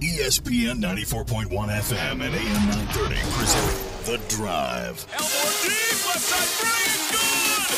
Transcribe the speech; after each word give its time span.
ESPN 0.00 0.80
94.1 0.80 1.50
FM 1.50 2.12
and 2.12 2.34
AM 2.34 2.66
930 2.72 3.20
present 3.36 3.68
The 4.06 4.16
Drive. 4.34 5.04
Elmore 5.12 5.52
deep, 5.60 6.00
left 6.08 6.24
side, 6.24 6.48
Bryant, 6.56 7.04
good! 7.12 7.68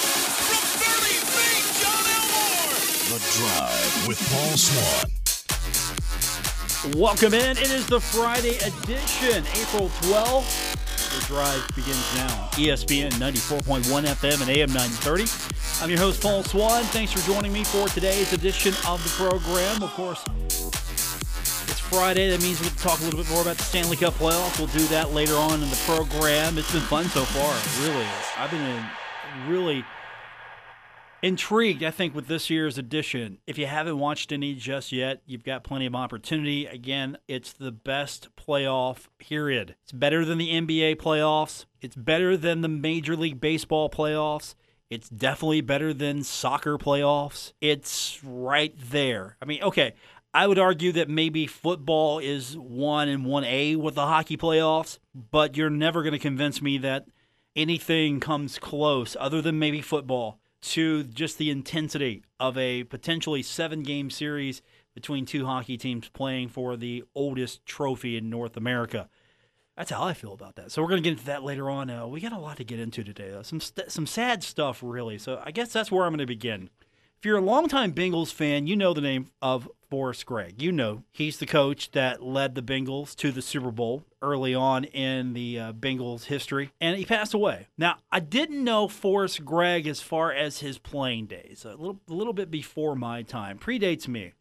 From 0.46 0.62
30 0.78 1.18
feet, 1.18 1.66
John 1.82 2.06
Elmore! 2.14 2.78
The 3.10 3.18
Drive 3.42 4.06
with 4.06 4.22
Paul 4.30 4.54
Swann. 4.54 5.10
Welcome 6.96 7.34
in. 7.34 7.56
It 7.58 7.72
is 7.72 7.88
the 7.88 7.98
Friday 7.98 8.54
edition, 8.58 9.44
April 9.60 9.88
12th. 10.02 10.78
The 11.18 11.26
drive 11.26 11.66
begins 11.74 12.14
now. 12.14 12.48
ESPN 12.52 13.10
94.1 13.14 13.82
FM 13.82 14.40
and 14.42 14.48
AM 14.48 14.72
930. 14.72 15.26
I'm 15.82 15.90
your 15.90 15.98
host, 15.98 16.22
Paul 16.22 16.44
Swann. 16.44 16.84
Thanks 16.84 17.10
for 17.10 17.18
joining 17.30 17.52
me 17.52 17.64
for 17.64 17.88
today's 17.88 18.32
edition 18.32 18.74
of 18.86 19.02
the 19.02 19.10
program. 19.10 19.82
Of 19.82 19.90
course, 19.94 20.24
it's 20.44 20.61
Friday. 21.92 22.30
That 22.30 22.42
means 22.42 22.58
we'll 22.58 22.70
talk 22.70 22.98
a 23.00 23.04
little 23.04 23.20
bit 23.20 23.28
more 23.30 23.42
about 23.42 23.58
the 23.58 23.64
Stanley 23.64 23.98
Cup 23.98 24.14
playoffs. 24.14 24.58
We'll 24.58 24.68
do 24.68 24.86
that 24.86 25.12
later 25.12 25.34
on 25.34 25.62
in 25.62 25.68
the 25.68 25.82
program. 25.84 26.56
It's 26.56 26.72
been 26.72 26.80
fun 26.80 27.04
so 27.04 27.22
far, 27.22 27.54
really. 27.86 28.06
I've 28.38 28.50
been 28.50 28.62
in 28.62 28.84
really 29.46 29.84
intrigued, 31.22 31.82
I 31.82 31.90
think, 31.90 32.14
with 32.14 32.28
this 32.28 32.48
year's 32.48 32.78
edition. 32.78 33.38
If 33.46 33.58
you 33.58 33.66
haven't 33.66 33.98
watched 33.98 34.32
any 34.32 34.54
just 34.54 34.90
yet, 34.90 35.20
you've 35.26 35.44
got 35.44 35.64
plenty 35.64 35.84
of 35.84 35.94
opportunity. 35.94 36.64
Again, 36.64 37.18
it's 37.28 37.52
the 37.52 37.72
best 37.72 38.34
playoff 38.36 39.08
period. 39.18 39.76
It's 39.82 39.92
better 39.92 40.24
than 40.24 40.38
the 40.38 40.48
NBA 40.48 40.96
playoffs, 40.96 41.66
it's 41.82 41.96
better 41.96 42.38
than 42.38 42.62
the 42.62 42.68
Major 42.68 43.16
League 43.16 43.40
Baseball 43.40 43.90
playoffs. 43.90 44.54
It's 44.88 45.08
definitely 45.08 45.62
better 45.62 45.94
than 45.94 46.22
soccer 46.22 46.76
playoffs. 46.76 47.54
It's 47.62 48.22
right 48.22 48.74
there. 48.76 49.38
I 49.40 49.46
mean, 49.46 49.62
okay, 49.62 49.94
I 50.34 50.46
would 50.46 50.58
argue 50.58 50.92
that 50.92 51.10
maybe 51.10 51.46
football 51.46 52.18
is 52.18 52.56
1 52.56 53.08
and 53.08 53.26
1A 53.26 53.76
with 53.76 53.96
the 53.96 54.06
hockey 54.06 54.38
playoffs, 54.38 54.98
but 55.14 55.56
you're 55.56 55.68
never 55.68 56.02
going 56.02 56.14
to 56.14 56.18
convince 56.18 56.62
me 56.62 56.78
that 56.78 57.06
anything 57.54 58.18
comes 58.18 58.58
close 58.58 59.14
other 59.20 59.42
than 59.42 59.58
maybe 59.58 59.82
football 59.82 60.38
to 60.62 61.02
just 61.02 61.36
the 61.36 61.50
intensity 61.50 62.22
of 62.40 62.56
a 62.56 62.84
potentially 62.84 63.42
seven 63.42 63.82
game 63.82 64.08
series 64.10 64.62
between 64.94 65.26
two 65.26 65.44
hockey 65.44 65.76
teams 65.76 66.08
playing 66.08 66.48
for 66.48 66.76
the 66.76 67.04
oldest 67.14 67.66
trophy 67.66 68.16
in 68.16 68.30
North 68.30 68.56
America. 68.56 69.10
That's 69.76 69.90
how 69.90 70.02
I 70.02 70.14
feel 70.14 70.32
about 70.32 70.56
that. 70.56 70.70
So 70.70 70.80
we're 70.82 70.88
going 70.88 71.02
to 71.02 71.08
get 71.08 71.18
into 71.18 71.26
that 71.26 71.42
later 71.42 71.68
on. 71.68 71.90
Uh, 71.90 72.06
we 72.06 72.20
got 72.20 72.32
a 72.32 72.38
lot 72.38 72.58
to 72.58 72.64
get 72.64 72.78
into 72.78 73.02
today. 73.02 73.30
Though. 73.30 73.42
Some 73.42 73.60
st- 73.60 73.90
some 73.90 74.06
sad 74.06 74.42
stuff, 74.44 74.80
really. 74.82 75.18
So 75.18 75.42
I 75.44 75.50
guess 75.50 75.72
that's 75.72 75.90
where 75.90 76.04
I'm 76.04 76.12
going 76.12 76.18
to 76.18 76.26
begin. 76.26 76.70
If 77.22 77.26
you're 77.26 77.38
a 77.38 77.40
longtime 77.40 77.92
Bengals 77.92 78.32
fan, 78.32 78.66
you 78.66 78.74
know 78.74 78.92
the 78.92 79.00
name 79.00 79.28
of 79.40 79.70
Forrest 79.88 80.26
Gregg. 80.26 80.60
You 80.60 80.72
know 80.72 81.04
he's 81.12 81.38
the 81.38 81.46
coach 81.46 81.92
that 81.92 82.20
led 82.20 82.56
the 82.56 82.62
Bengals 82.62 83.14
to 83.18 83.30
the 83.30 83.40
Super 83.40 83.70
Bowl 83.70 84.02
early 84.20 84.56
on 84.56 84.82
in 84.82 85.32
the 85.32 85.56
uh, 85.56 85.72
Bengals 85.72 86.24
history, 86.24 86.72
and 86.80 86.96
he 86.96 87.04
passed 87.04 87.32
away. 87.32 87.68
Now, 87.78 87.98
I 88.10 88.18
didn't 88.18 88.64
know 88.64 88.88
Forrest 88.88 89.44
Gregg 89.44 89.86
as 89.86 90.00
far 90.00 90.32
as 90.32 90.58
his 90.58 90.78
playing 90.78 91.26
days. 91.26 91.64
A 91.64 91.76
little, 91.76 92.00
a 92.10 92.12
little 92.12 92.32
bit 92.32 92.50
before 92.50 92.96
my 92.96 93.22
time, 93.22 93.56
predates 93.56 94.08
me. 94.08 94.32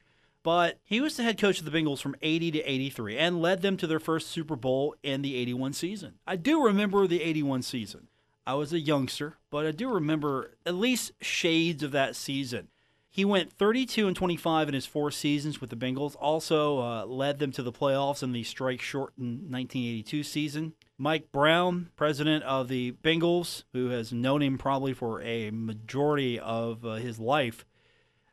But 0.41 0.79
he 0.83 1.01
was 1.01 1.17
the 1.17 1.21
head 1.21 1.37
coach 1.37 1.59
of 1.59 1.65
the 1.65 1.79
Bengals 1.79 2.01
from 2.01 2.15
80 2.23 2.49
to 2.49 2.61
83 2.61 3.15
and 3.15 3.43
led 3.43 3.61
them 3.61 3.77
to 3.77 3.85
their 3.85 3.99
first 3.99 4.31
Super 4.31 4.55
Bowl 4.55 4.95
in 5.03 5.21
the 5.21 5.35
81 5.35 5.73
season. 5.73 6.15
I 6.25 6.35
do 6.35 6.65
remember 6.65 7.05
the 7.05 7.21
81 7.21 7.61
season. 7.61 8.07
I 8.45 8.55
was 8.55 8.73
a 8.73 8.79
youngster, 8.79 9.37
but 9.51 9.67
I 9.67 9.71
do 9.71 9.93
remember 9.93 10.57
at 10.65 10.73
least 10.73 11.11
shades 11.21 11.83
of 11.83 11.91
that 11.91 12.15
season. 12.15 12.69
He 13.13 13.25
went 13.25 13.51
32 13.51 14.07
and 14.07 14.15
25 14.15 14.69
in 14.69 14.73
his 14.73 14.85
four 14.85 15.11
seasons 15.11 15.59
with 15.59 15.69
the 15.69 15.75
Bengals. 15.75 16.15
Also 16.21 16.79
uh, 16.79 17.05
led 17.05 17.39
them 17.39 17.51
to 17.51 17.61
the 17.61 17.71
playoffs 17.71 18.23
in 18.23 18.31
the 18.31 18.43
strike-shortened 18.43 19.51
1982 19.51 20.23
season. 20.23 20.73
Mike 20.97 21.29
Brown, 21.33 21.89
president 21.97 22.45
of 22.45 22.69
the 22.69 22.93
Bengals, 23.03 23.63
who 23.73 23.89
has 23.89 24.13
known 24.13 24.41
him 24.41 24.57
probably 24.57 24.93
for 24.93 25.21
a 25.23 25.51
majority 25.51 26.39
of 26.39 26.85
uh, 26.85 26.93
his 26.93 27.19
life, 27.19 27.65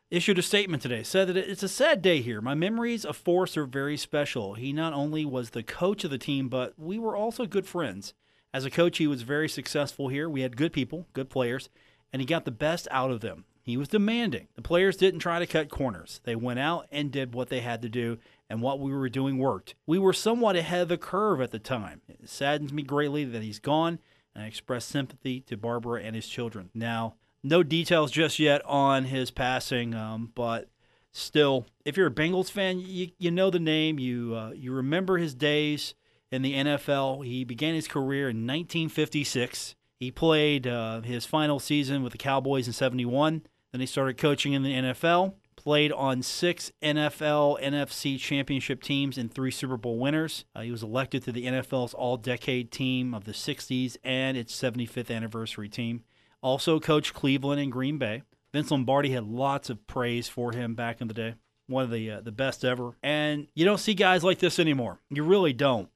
issued 0.09 0.39
a 0.39 0.41
statement 0.41 0.81
today. 0.81 1.03
Said 1.03 1.27
that 1.27 1.35
it's 1.35 1.61
a 1.61 1.67
sad 1.67 2.01
day 2.01 2.21
here. 2.21 2.39
My 2.39 2.55
memories 2.55 3.03
of 3.03 3.17
Forrest 3.17 3.57
are 3.57 3.65
very 3.65 3.97
special. 3.97 4.53
He 4.53 4.71
not 4.71 4.93
only 4.93 5.25
was 5.25 5.49
the 5.49 5.61
coach 5.61 6.05
of 6.05 6.11
the 6.11 6.17
team, 6.17 6.47
but 6.47 6.79
we 6.79 6.97
were 6.97 7.17
also 7.17 7.45
good 7.45 7.67
friends. 7.67 8.13
As 8.53 8.63
a 8.63 8.71
coach, 8.71 8.97
he 8.97 9.07
was 9.07 9.23
very 9.23 9.49
successful 9.49 10.07
here. 10.07 10.29
We 10.29 10.39
had 10.39 10.55
good 10.55 10.71
people, 10.71 11.05
good 11.11 11.29
players, 11.29 11.67
and 12.13 12.21
he 12.21 12.25
got 12.25 12.45
the 12.45 12.51
best 12.51 12.87
out 12.91 13.11
of 13.11 13.19
them. 13.19 13.43
He 13.69 13.77
was 13.77 13.87
demanding. 13.87 14.47
The 14.55 14.61
players 14.61 14.97
didn't 14.97 15.19
try 15.19 15.39
to 15.39 15.47
cut 15.47 15.69
corners. 15.69 16.21
They 16.23 16.35
went 16.35 16.59
out 16.59 16.87
and 16.91 17.11
did 17.11 17.33
what 17.33 17.49
they 17.49 17.61
had 17.61 17.81
to 17.83 17.89
do, 17.89 18.17
and 18.49 18.61
what 18.61 18.79
we 18.79 18.91
were 18.91 19.09
doing 19.09 19.37
worked. 19.37 19.75
We 19.85 19.99
were 19.99 20.13
somewhat 20.13 20.55
ahead 20.55 20.81
of 20.81 20.89
the 20.89 20.97
curve 20.97 21.39
at 21.41 21.51
the 21.51 21.59
time. 21.59 22.01
It 22.07 22.29
saddens 22.29 22.73
me 22.73 22.81
greatly 22.81 23.25
that 23.25 23.43
he's 23.43 23.59
gone, 23.59 23.99
and 24.33 24.43
I 24.43 24.47
express 24.47 24.85
sympathy 24.85 25.41
to 25.41 25.57
Barbara 25.57 26.01
and 26.01 26.15
his 26.15 26.27
children. 26.27 26.69
Now, 26.73 27.15
no 27.43 27.63
details 27.63 28.11
just 28.11 28.39
yet 28.39 28.61
on 28.65 29.05
his 29.05 29.31
passing, 29.31 29.93
um, 29.93 30.31
but 30.35 30.69
still, 31.11 31.67
if 31.85 31.95
you're 31.95 32.07
a 32.07 32.11
Bengals 32.11 32.51
fan, 32.51 32.79
you, 32.79 33.09
you 33.17 33.31
know 33.31 33.49
the 33.49 33.59
name. 33.59 33.99
You 33.99 34.35
uh, 34.35 34.51
you 34.51 34.73
remember 34.73 35.17
his 35.17 35.33
days 35.33 35.93
in 36.31 36.41
the 36.41 36.53
NFL. 36.53 37.25
He 37.25 37.43
began 37.43 37.75
his 37.75 37.87
career 37.87 38.29
in 38.29 38.47
1956. 38.47 39.75
He 39.99 40.11
played 40.11 40.65
uh, 40.65 41.01
his 41.01 41.25
final 41.25 41.59
season 41.59 42.03
with 42.03 42.13
the 42.13 42.17
Cowboys 42.17 42.67
in 42.67 42.73
71. 42.73 43.43
Then 43.71 43.81
he 43.81 43.87
started 43.87 44.17
coaching 44.17 44.53
in 44.53 44.63
the 44.63 44.73
NFL. 44.73 45.33
Played 45.55 45.91
on 45.91 46.21
six 46.21 46.71
NFL 46.81 47.61
NFC 47.61 48.17
championship 48.17 48.81
teams 48.81 49.17
and 49.17 49.31
three 49.31 49.51
Super 49.51 49.75
Bowl 49.75 49.99
winners. 49.99 50.45
Uh, 50.55 50.61
he 50.61 50.71
was 50.71 50.83
elected 50.83 51.23
to 51.25 51.33
the 51.33 51.45
NFL's 51.45 51.93
All 51.93 52.15
Decade 52.15 52.71
Team 52.71 53.13
of 53.13 53.25
the 53.25 53.33
60s 53.33 53.97
and 54.03 54.37
its 54.37 54.55
75th 54.55 55.13
anniversary 55.13 55.67
team. 55.67 56.03
Also 56.41 56.79
coached 56.79 57.13
Cleveland 57.13 57.59
and 57.59 57.73
Green 57.73 57.97
Bay. 57.97 58.23
Vince 58.53 58.71
Lombardi 58.71 59.09
had 59.09 59.25
lots 59.25 59.69
of 59.69 59.85
praise 59.85 60.27
for 60.27 60.53
him 60.53 60.75
back 60.75 61.01
in 61.01 61.07
the 61.07 61.13
day. 61.13 61.35
One 61.67 61.83
of 61.83 61.91
the 61.91 62.09
uh, 62.09 62.21
the 62.21 62.31
best 62.31 62.65
ever. 62.65 62.93
And 63.03 63.47
you 63.53 63.63
don't 63.63 63.77
see 63.79 63.93
guys 63.93 64.23
like 64.23 64.39
this 64.39 64.59
anymore. 64.59 64.99
You 65.11 65.23
really 65.23 65.53
don't. 65.53 65.89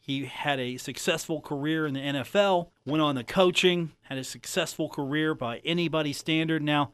He 0.00 0.24
had 0.24 0.58
a 0.58 0.76
successful 0.76 1.40
career 1.40 1.86
in 1.86 1.94
the 1.94 2.00
NFL, 2.00 2.70
went 2.84 3.00
on 3.02 3.14
the 3.14 3.22
coaching, 3.22 3.92
had 4.02 4.18
a 4.18 4.24
successful 4.24 4.88
career 4.88 5.34
by 5.34 5.58
anybody's 5.58 6.18
standard. 6.18 6.62
Now, 6.62 6.92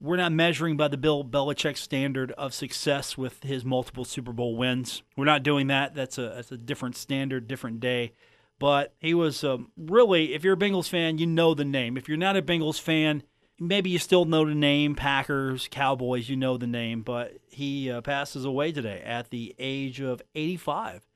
we're 0.00 0.16
not 0.16 0.32
measuring 0.32 0.76
by 0.76 0.88
the 0.88 0.96
Bill 0.96 1.24
Belichick 1.24 1.76
standard 1.76 2.32
of 2.32 2.54
success 2.54 3.16
with 3.16 3.42
his 3.42 3.64
multiple 3.64 4.04
Super 4.04 4.32
Bowl 4.32 4.56
wins. 4.56 5.02
We're 5.16 5.24
not 5.24 5.42
doing 5.42 5.66
that. 5.68 5.94
That's 5.94 6.18
a 6.18 6.32
that's 6.36 6.52
a 6.52 6.56
different 6.56 6.96
standard, 6.96 7.48
different 7.48 7.80
day. 7.80 8.12
But 8.58 8.94
he 8.98 9.12
was 9.12 9.42
um, 9.42 9.72
really, 9.76 10.34
if 10.34 10.44
you're 10.44 10.54
a 10.54 10.58
Bengals 10.58 10.88
fan, 10.88 11.18
you 11.18 11.26
know 11.26 11.52
the 11.52 11.64
name. 11.64 11.96
If 11.96 12.08
you're 12.08 12.16
not 12.16 12.36
a 12.36 12.42
Bengals 12.42 12.80
fan, 12.80 13.24
maybe 13.58 13.90
you 13.90 13.98
still 13.98 14.24
know 14.24 14.44
the 14.44 14.54
name 14.54 14.94
Packers, 14.94 15.68
Cowboys, 15.68 16.28
you 16.28 16.36
know 16.36 16.56
the 16.56 16.68
name. 16.68 17.02
But 17.02 17.38
he 17.48 17.90
uh, 17.90 18.02
passes 18.02 18.44
away 18.44 18.70
today 18.70 19.02
at 19.04 19.30
the 19.30 19.54
age 19.58 20.00
of 20.00 20.22
85. 20.36 21.08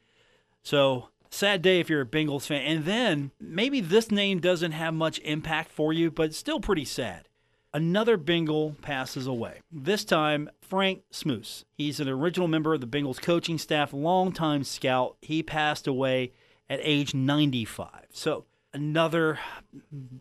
So 0.64 1.10
sad 1.30 1.62
day 1.62 1.78
if 1.78 1.88
you're 1.88 2.00
a 2.00 2.06
Bengals 2.06 2.46
fan. 2.46 2.62
And 2.62 2.84
then 2.84 3.30
maybe 3.38 3.80
this 3.80 4.10
name 4.10 4.40
doesn't 4.40 4.72
have 4.72 4.94
much 4.94 5.20
impact 5.20 5.70
for 5.70 5.92
you, 5.92 6.10
but 6.10 6.34
still 6.34 6.58
pretty 6.58 6.84
sad. 6.84 7.28
Another 7.76 8.16
Bengal 8.16 8.74
passes 8.80 9.26
away. 9.26 9.60
This 9.70 10.02
time, 10.02 10.48
Frank 10.62 11.02
Smouse. 11.12 11.66
He's 11.74 12.00
an 12.00 12.08
original 12.08 12.48
member 12.48 12.72
of 12.72 12.80
the 12.80 12.86
Bengals 12.86 13.20
coaching 13.20 13.58
staff, 13.58 13.92
longtime 13.92 14.64
scout. 14.64 15.18
He 15.20 15.42
passed 15.42 15.86
away 15.86 16.32
at 16.70 16.80
age 16.82 17.12
95. 17.12 17.90
So 18.14 18.46
another 18.72 19.38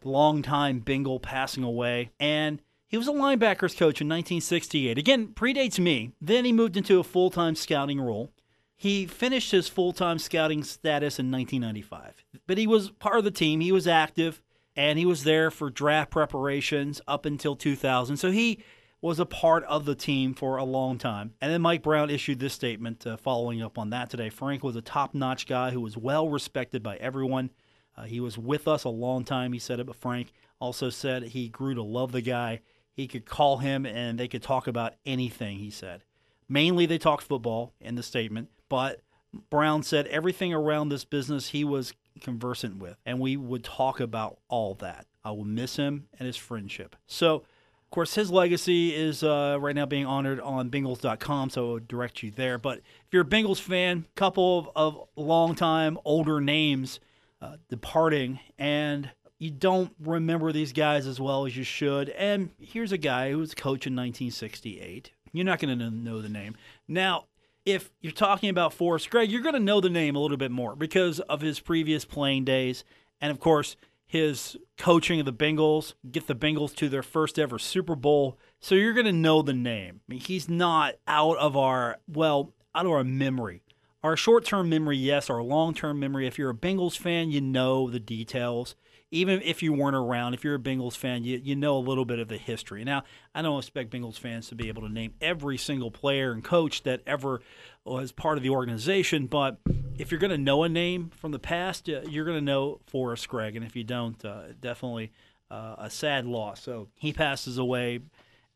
longtime 0.03 0.79
Bengal 0.79 1.21
passing 1.21 1.63
away. 1.63 2.09
And 2.19 2.61
he 2.87 2.97
was 2.97 3.07
a 3.07 3.11
linebackers 3.11 3.77
coach 3.77 4.01
in 4.01 4.09
1968. 4.09 4.97
Again, 4.97 5.29
predates 5.29 5.79
me. 5.79 6.11
Then 6.19 6.43
he 6.43 6.51
moved 6.51 6.75
into 6.75 6.99
a 6.99 7.05
full 7.05 7.29
time 7.29 7.55
scouting 7.55 8.01
role. 8.01 8.31
He 8.75 9.05
finished 9.05 9.51
his 9.51 9.69
full 9.69 9.93
time 9.93 10.19
scouting 10.19 10.65
status 10.65 11.19
in 11.19 11.31
1995. 11.31 12.25
But 12.47 12.57
he 12.57 12.67
was 12.67 12.89
part 12.89 13.17
of 13.17 13.23
the 13.23 13.31
team, 13.31 13.61
he 13.61 13.71
was 13.71 13.87
active, 13.87 14.41
and 14.75 14.99
he 14.99 15.05
was 15.05 15.23
there 15.23 15.49
for 15.49 15.69
draft 15.69 16.11
preparations 16.11 17.01
up 17.07 17.25
until 17.25 17.55
2000. 17.55 18.17
So 18.17 18.31
he 18.31 18.63
was 19.01 19.19
a 19.19 19.25
part 19.25 19.63
of 19.65 19.85
the 19.85 19.95
team 19.95 20.33
for 20.33 20.57
a 20.57 20.63
long 20.63 20.97
time. 20.97 21.33
And 21.39 21.51
then 21.51 21.61
Mike 21.61 21.83
Brown 21.83 22.09
issued 22.09 22.39
this 22.39 22.53
statement 22.53 23.05
uh, 23.05 23.17
following 23.17 23.61
up 23.61 23.77
on 23.77 23.91
that 23.91 24.09
today. 24.09 24.29
Frank 24.29 24.63
was 24.63 24.75
a 24.75 24.81
top 24.81 25.13
notch 25.13 25.47
guy 25.47 25.71
who 25.71 25.81
was 25.81 25.95
well 25.95 26.27
respected 26.27 26.81
by 26.81 26.97
everyone. 26.97 27.51
Uh, 27.95 28.03
he 28.03 28.19
was 28.19 28.37
with 28.37 28.67
us 28.67 28.83
a 28.83 28.89
long 28.89 29.23
time, 29.23 29.53
he 29.53 29.59
said 29.59 29.79
it, 29.79 29.85
but 29.85 29.95
Frank 29.95 30.33
also 30.59 30.89
said 30.89 31.23
he 31.23 31.47
grew 31.47 31.75
to 31.75 31.83
love 31.83 32.11
the 32.11 32.21
guy. 32.21 32.61
He 32.93 33.07
could 33.07 33.25
call 33.25 33.57
him 33.57 33.85
and 33.85 34.19
they 34.19 34.27
could 34.27 34.43
talk 34.43 34.67
about 34.67 34.95
anything, 35.05 35.59
he 35.59 35.69
said. 35.69 36.03
Mainly 36.49 36.85
they 36.85 36.97
talked 36.97 37.23
football 37.23 37.73
in 37.79 37.95
the 37.95 38.03
statement, 38.03 38.49
but 38.69 39.01
Brown 39.49 39.83
said 39.83 40.07
everything 40.07 40.53
around 40.53 40.89
this 40.89 41.05
business 41.05 41.49
he 41.49 41.63
was 41.63 41.93
conversant 42.21 42.77
with, 42.77 42.97
and 43.05 43.19
we 43.19 43.37
would 43.37 43.63
talk 43.63 43.99
about 43.99 44.39
all 44.47 44.75
that. 44.75 45.05
I 45.23 45.31
will 45.31 45.45
miss 45.45 45.75
him 45.75 46.07
and 46.19 46.27
his 46.27 46.37
friendship. 46.37 46.95
So, 47.07 47.35
of 47.35 47.91
course, 47.91 48.15
his 48.15 48.31
legacy 48.31 48.93
is 48.93 49.23
uh, 49.23 49.57
right 49.59 49.75
now 49.75 49.85
being 49.85 50.05
honored 50.05 50.39
on 50.39 50.69
Bengals.com, 50.69 51.49
so 51.49 51.69
I 51.69 51.73
would 51.73 51.87
direct 51.87 52.23
you 52.23 52.31
there. 52.31 52.57
But 52.57 52.79
if 52.79 53.11
you're 53.11 53.23
a 53.23 53.25
Bengals 53.25 53.59
fan, 53.61 54.05
couple 54.15 54.59
of, 54.59 54.69
of 54.75 55.07
long-time 55.15 55.97
older 56.03 56.41
names 56.41 56.99
uh, 57.41 57.57
departing, 57.69 58.39
and 58.57 59.11
you 59.37 59.51
don't 59.51 59.93
remember 59.99 60.51
these 60.51 60.73
guys 60.73 61.07
as 61.07 61.19
well 61.19 61.45
as 61.45 61.55
you 61.55 61.63
should. 61.63 62.09
And 62.09 62.51
here's 62.59 62.91
a 62.91 62.97
guy 62.97 63.31
who 63.31 63.39
was 63.39 63.53
coach 63.53 63.85
in 63.85 63.93
1968. 63.93 65.11
You're 65.31 65.45
not 65.45 65.59
going 65.59 65.77
to 65.77 65.89
know 65.91 66.21
the 66.21 66.29
name. 66.29 66.55
Now, 66.87 67.25
if 67.65 67.91
you're 67.99 68.11
talking 68.11 68.49
about 68.49 68.73
Forrest 68.73 69.09
Gregg, 69.09 69.31
you're 69.31 69.41
going 69.41 69.53
to 69.55 69.59
know 69.59 69.81
the 69.81 69.89
name 69.89 70.15
a 70.15 70.19
little 70.19 70.37
bit 70.37 70.51
more 70.51 70.75
because 70.75 71.19
of 71.21 71.41
his 71.41 71.59
previous 71.59 72.05
playing 72.05 72.45
days. 72.45 72.83
And 73.19 73.31
of 73.31 73.39
course, 73.39 73.75
his 74.05 74.55
coaching 74.77 75.19
of 75.19 75.25
the 75.25 75.33
Bengals, 75.33 75.95
get 76.09 76.27
the 76.27 76.35
Bengals 76.35 76.75
to 76.75 76.89
their 76.89 77.03
first 77.03 77.39
ever 77.39 77.57
Super 77.57 77.95
Bowl. 77.95 78.37
So 78.59 78.75
you're 78.75 78.93
going 78.93 79.07
to 79.07 79.11
know 79.11 79.41
the 79.41 79.53
name. 79.53 80.01
I 80.07 80.13
mean, 80.13 80.19
he's 80.19 80.47
not 80.47 80.95
out 81.07 81.37
of 81.37 81.57
our, 81.57 81.97
well, 82.07 82.53
out 82.75 82.85
of 82.85 82.91
our 82.91 83.03
memory. 83.03 83.63
Our 84.03 84.15
short 84.15 84.45
term 84.45 84.69
memory, 84.69 84.97
yes. 84.97 85.31
Our 85.31 85.41
long 85.41 85.73
term 85.73 85.99
memory, 85.99 86.27
if 86.27 86.37
you're 86.37 86.51
a 86.51 86.55
Bengals 86.55 86.97
fan, 86.97 87.31
you 87.31 87.41
know 87.41 87.89
the 87.89 87.99
details 87.99 88.75
even 89.11 89.41
if 89.43 89.61
you 89.63 89.71
weren't 89.71 89.95
around, 89.95 90.33
if 90.33 90.43
you're 90.43 90.55
a 90.55 90.59
Bengals 90.59 90.97
fan, 90.97 91.23
you, 91.23 91.39
you 91.41 91.55
know 91.55 91.77
a 91.77 91.79
little 91.79 92.05
bit 92.05 92.19
of 92.19 92.27
the 92.27 92.37
history. 92.37 92.83
Now, 92.83 93.03
I 93.33 93.41
don't 93.41 93.59
expect 93.59 93.91
Bengals 93.91 94.19
fans 94.19 94.47
to 94.49 94.55
be 94.55 94.67
able 94.67 94.81
to 94.81 94.89
name 94.89 95.13
every 95.21 95.57
single 95.57 95.91
player 95.91 96.31
and 96.31 96.43
coach 96.43 96.83
that 96.83 97.01
ever 97.05 97.41
was 97.85 98.11
part 98.11 98.37
of 98.37 98.43
the 98.43 98.49
organization, 98.49 99.27
but 99.27 99.59
if 99.97 100.11
you're 100.11 100.19
going 100.19 100.31
to 100.31 100.37
know 100.37 100.63
a 100.63 100.69
name 100.69 101.11
from 101.15 101.31
the 101.31 101.39
past, 101.39 101.87
you're 101.87 102.25
going 102.25 102.37
to 102.37 102.43
know 102.43 102.79
Forrest 102.87 103.27
Gregg. 103.29 103.55
And 103.55 103.65
if 103.65 103.75
you 103.75 103.83
don't, 103.83 104.23
uh, 104.25 104.53
definitely 104.59 105.11
uh, 105.51 105.75
a 105.77 105.89
sad 105.89 106.25
loss. 106.25 106.61
So 106.61 106.89
he 106.95 107.13
passes 107.13 107.57
away. 107.57 107.99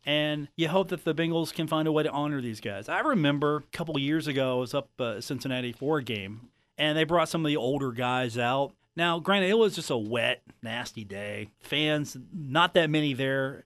And 0.06 0.48
you 0.56 0.70
hope 0.70 0.90
that 0.90 1.04
the 1.04 1.14
Bengals 1.14 1.54
can 1.54 1.68
find 1.68 1.88
a 1.88 1.92
way 1.92 2.04
to 2.04 2.12
honor 2.12 2.42
these 2.42 2.62
guys. 2.62 2.90
I 2.90 3.00
remember 3.00 3.58
a 3.58 3.62
couple 3.78 4.00
years 4.00 4.28
ago, 4.28 4.58
I 4.58 4.60
was 4.60 4.74
up 4.74 4.90
uh, 5.00 5.22
Cincinnati 5.22 5.74
for 5.74 5.98
a 5.98 6.04
game, 6.04 6.50
and 6.78 6.98
they 6.98 7.04
brought 7.04 7.30
some 7.30 7.46
of 7.46 7.50
the 7.50 7.58
older 7.58 7.92
guys 7.92 8.38
out 8.38 8.74
now, 9.00 9.20
granted, 9.20 9.50
it 9.50 9.58
was 9.58 9.76
just 9.76 9.90
a 9.90 9.98
wet, 9.98 10.44
nasty 10.62 11.04
day. 11.04 11.50
Fans, 11.62 12.18
not 12.34 12.74
that 12.76 12.90
many 12.90 13.14
there, 13.14 13.66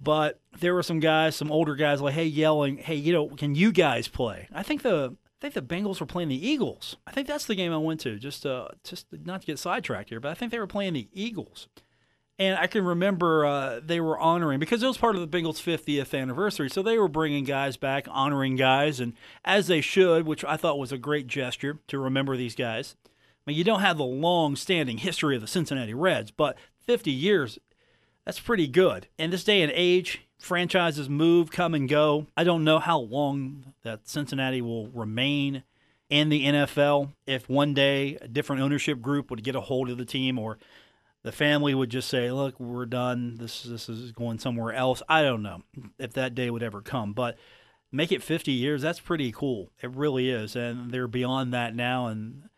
but 0.00 0.40
there 0.58 0.74
were 0.74 0.82
some 0.82 1.00
guys, 1.00 1.36
some 1.36 1.52
older 1.52 1.76
guys, 1.76 2.00
like, 2.00 2.14
hey, 2.14 2.26
yelling, 2.26 2.78
hey, 2.78 2.96
you 2.96 3.12
know, 3.12 3.28
can 3.28 3.54
you 3.54 3.72
guys 3.72 4.08
play? 4.08 4.48
I 4.52 4.62
think 4.62 4.82
the 4.82 5.16
I 5.42 5.50
think 5.50 5.54
the 5.54 5.62
Bengals 5.62 5.98
were 5.98 6.06
playing 6.06 6.28
the 6.28 6.48
Eagles. 6.48 6.96
I 7.06 7.10
think 7.10 7.26
that's 7.26 7.46
the 7.46 7.54
game 7.54 7.72
I 7.72 7.76
went 7.76 8.00
to. 8.00 8.18
Just 8.18 8.44
uh, 8.44 8.68
just 8.84 9.06
not 9.12 9.40
to 9.40 9.46
get 9.46 9.58
sidetracked 9.58 10.08
here, 10.08 10.20
but 10.20 10.30
I 10.30 10.34
think 10.34 10.52
they 10.52 10.58
were 10.58 10.66
playing 10.66 10.94
the 10.94 11.08
Eagles. 11.12 11.68
And 12.38 12.58
I 12.58 12.66
can 12.66 12.84
remember 12.84 13.46
uh, 13.46 13.80
they 13.84 14.00
were 14.00 14.18
honoring 14.18 14.58
because 14.58 14.82
it 14.82 14.86
was 14.86 14.98
part 14.98 15.16
of 15.16 15.20
the 15.20 15.38
Bengals' 15.38 15.62
50th 15.62 16.18
anniversary. 16.18 16.68
So 16.70 16.82
they 16.82 16.98
were 16.98 17.08
bringing 17.08 17.44
guys 17.44 17.76
back, 17.76 18.06
honoring 18.10 18.56
guys, 18.56 19.00
and 19.00 19.12
as 19.44 19.68
they 19.68 19.80
should, 19.80 20.26
which 20.26 20.44
I 20.44 20.56
thought 20.56 20.78
was 20.78 20.92
a 20.92 20.98
great 20.98 21.26
gesture 21.26 21.78
to 21.88 21.98
remember 21.98 22.36
these 22.36 22.56
guys. 22.56 22.96
I 23.44 23.50
mean, 23.50 23.58
you 23.58 23.64
don't 23.64 23.80
have 23.80 23.98
the 23.98 24.04
long 24.04 24.54
standing 24.56 24.98
history 24.98 25.34
of 25.34 25.40
the 25.40 25.48
Cincinnati 25.48 25.94
Reds, 25.94 26.30
but 26.30 26.56
50 26.86 27.10
years, 27.10 27.58
that's 28.24 28.38
pretty 28.38 28.68
good. 28.68 29.08
In 29.18 29.30
this 29.30 29.44
day 29.44 29.62
and 29.62 29.72
age, 29.74 30.26
franchises 30.38 31.08
move, 31.08 31.50
come 31.50 31.74
and 31.74 31.88
go. 31.88 32.26
I 32.36 32.44
don't 32.44 32.64
know 32.64 32.78
how 32.78 32.98
long 32.98 33.74
that 33.82 34.08
Cincinnati 34.08 34.62
will 34.62 34.88
remain 34.88 35.64
in 36.08 36.28
the 36.28 36.44
NFL. 36.44 37.12
If 37.26 37.48
one 37.48 37.74
day 37.74 38.16
a 38.20 38.28
different 38.28 38.62
ownership 38.62 39.00
group 39.00 39.30
would 39.30 39.42
get 39.42 39.56
a 39.56 39.60
hold 39.60 39.90
of 39.90 39.98
the 39.98 40.04
team 40.04 40.38
or 40.38 40.58
the 41.22 41.32
family 41.32 41.74
would 41.74 41.90
just 41.90 42.08
say, 42.08 42.30
"Look, 42.30 42.58
we're 42.60 42.86
done. 42.86 43.36
This 43.38 43.62
this 43.62 43.88
is 43.88 44.12
going 44.12 44.38
somewhere 44.38 44.72
else." 44.72 45.02
I 45.08 45.22
don't 45.22 45.42
know 45.42 45.62
if 45.98 46.12
that 46.12 46.34
day 46.34 46.50
would 46.50 46.62
ever 46.62 46.82
come, 46.82 47.12
but 47.12 47.38
make 47.92 48.12
it 48.12 48.22
50 48.22 48.52
years. 48.52 48.82
That's 48.82 49.00
pretty 49.00 49.32
cool. 49.32 49.70
It 49.80 49.90
really 49.90 50.30
is, 50.30 50.56
and 50.56 50.90
they're 50.90 51.08
beyond 51.08 51.54
that 51.54 51.74
now. 51.74 52.08
And 52.08 52.48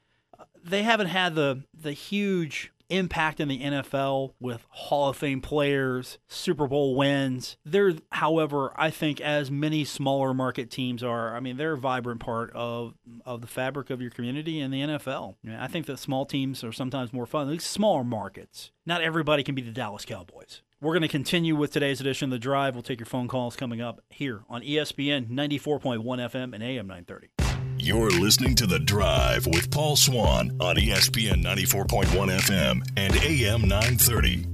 they 0.64 0.82
haven't 0.82 1.08
had 1.08 1.34
the 1.34 1.64
the 1.78 1.92
huge 1.92 2.72
impact 2.90 3.40
in 3.40 3.48
the 3.48 3.60
NFL 3.60 4.34
with 4.40 4.64
Hall 4.68 5.08
of 5.08 5.16
Fame 5.16 5.40
players, 5.40 6.18
Super 6.28 6.66
Bowl 6.66 6.94
wins. 6.94 7.56
They're, 7.64 7.94
however, 8.12 8.72
I 8.76 8.90
think 8.90 9.20
as 9.20 9.50
many 9.50 9.84
smaller 9.84 10.34
market 10.34 10.70
teams 10.70 11.02
are, 11.02 11.34
I 11.34 11.40
mean, 11.40 11.56
they're 11.56 11.72
a 11.72 11.78
vibrant 11.78 12.20
part 12.20 12.50
of 12.54 12.94
of 13.24 13.40
the 13.40 13.46
fabric 13.46 13.90
of 13.90 14.00
your 14.00 14.10
community 14.10 14.60
and 14.60 14.72
the 14.72 14.80
NFL. 14.80 15.36
I 15.58 15.66
think 15.66 15.86
that 15.86 15.98
small 15.98 16.26
teams 16.26 16.62
are 16.64 16.72
sometimes 16.72 17.12
more 17.12 17.26
fun. 17.26 17.50
These 17.50 17.64
smaller 17.64 18.04
markets. 18.04 18.70
Not 18.86 19.02
everybody 19.02 19.42
can 19.42 19.54
be 19.54 19.62
the 19.62 19.70
Dallas 19.70 20.04
Cowboys. 20.04 20.62
We're 20.80 20.92
going 20.92 21.02
to 21.02 21.08
continue 21.08 21.56
with 21.56 21.72
today's 21.72 22.00
edition 22.00 22.26
of 22.26 22.32
The 22.32 22.38
Drive. 22.38 22.74
We'll 22.74 22.82
take 22.82 23.00
your 23.00 23.06
phone 23.06 23.28
calls 23.28 23.56
coming 23.56 23.80
up 23.80 24.02
here 24.10 24.42
on 24.50 24.60
ESPN 24.60 25.30
94.1 25.30 26.04
FM 26.04 26.52
and 26.52 26.62
AM 26.62 26.86
930. 26.86 27.43
You're 27.84 28.10
listening 28.12 28.54
to 28.54 28.66
The 28.66 28.78
Drive 28.78 29.46
with 29.46 29.70
Paul 29.70 29.94
Swann 29.94 30.56
on 30.58 30.76
ESPN 30.76 31.44
94.1 31.44 32.06
FM 32.06 32.82
and 32.96 33.14
AM 33.16 33.68
930. 33.68 34.46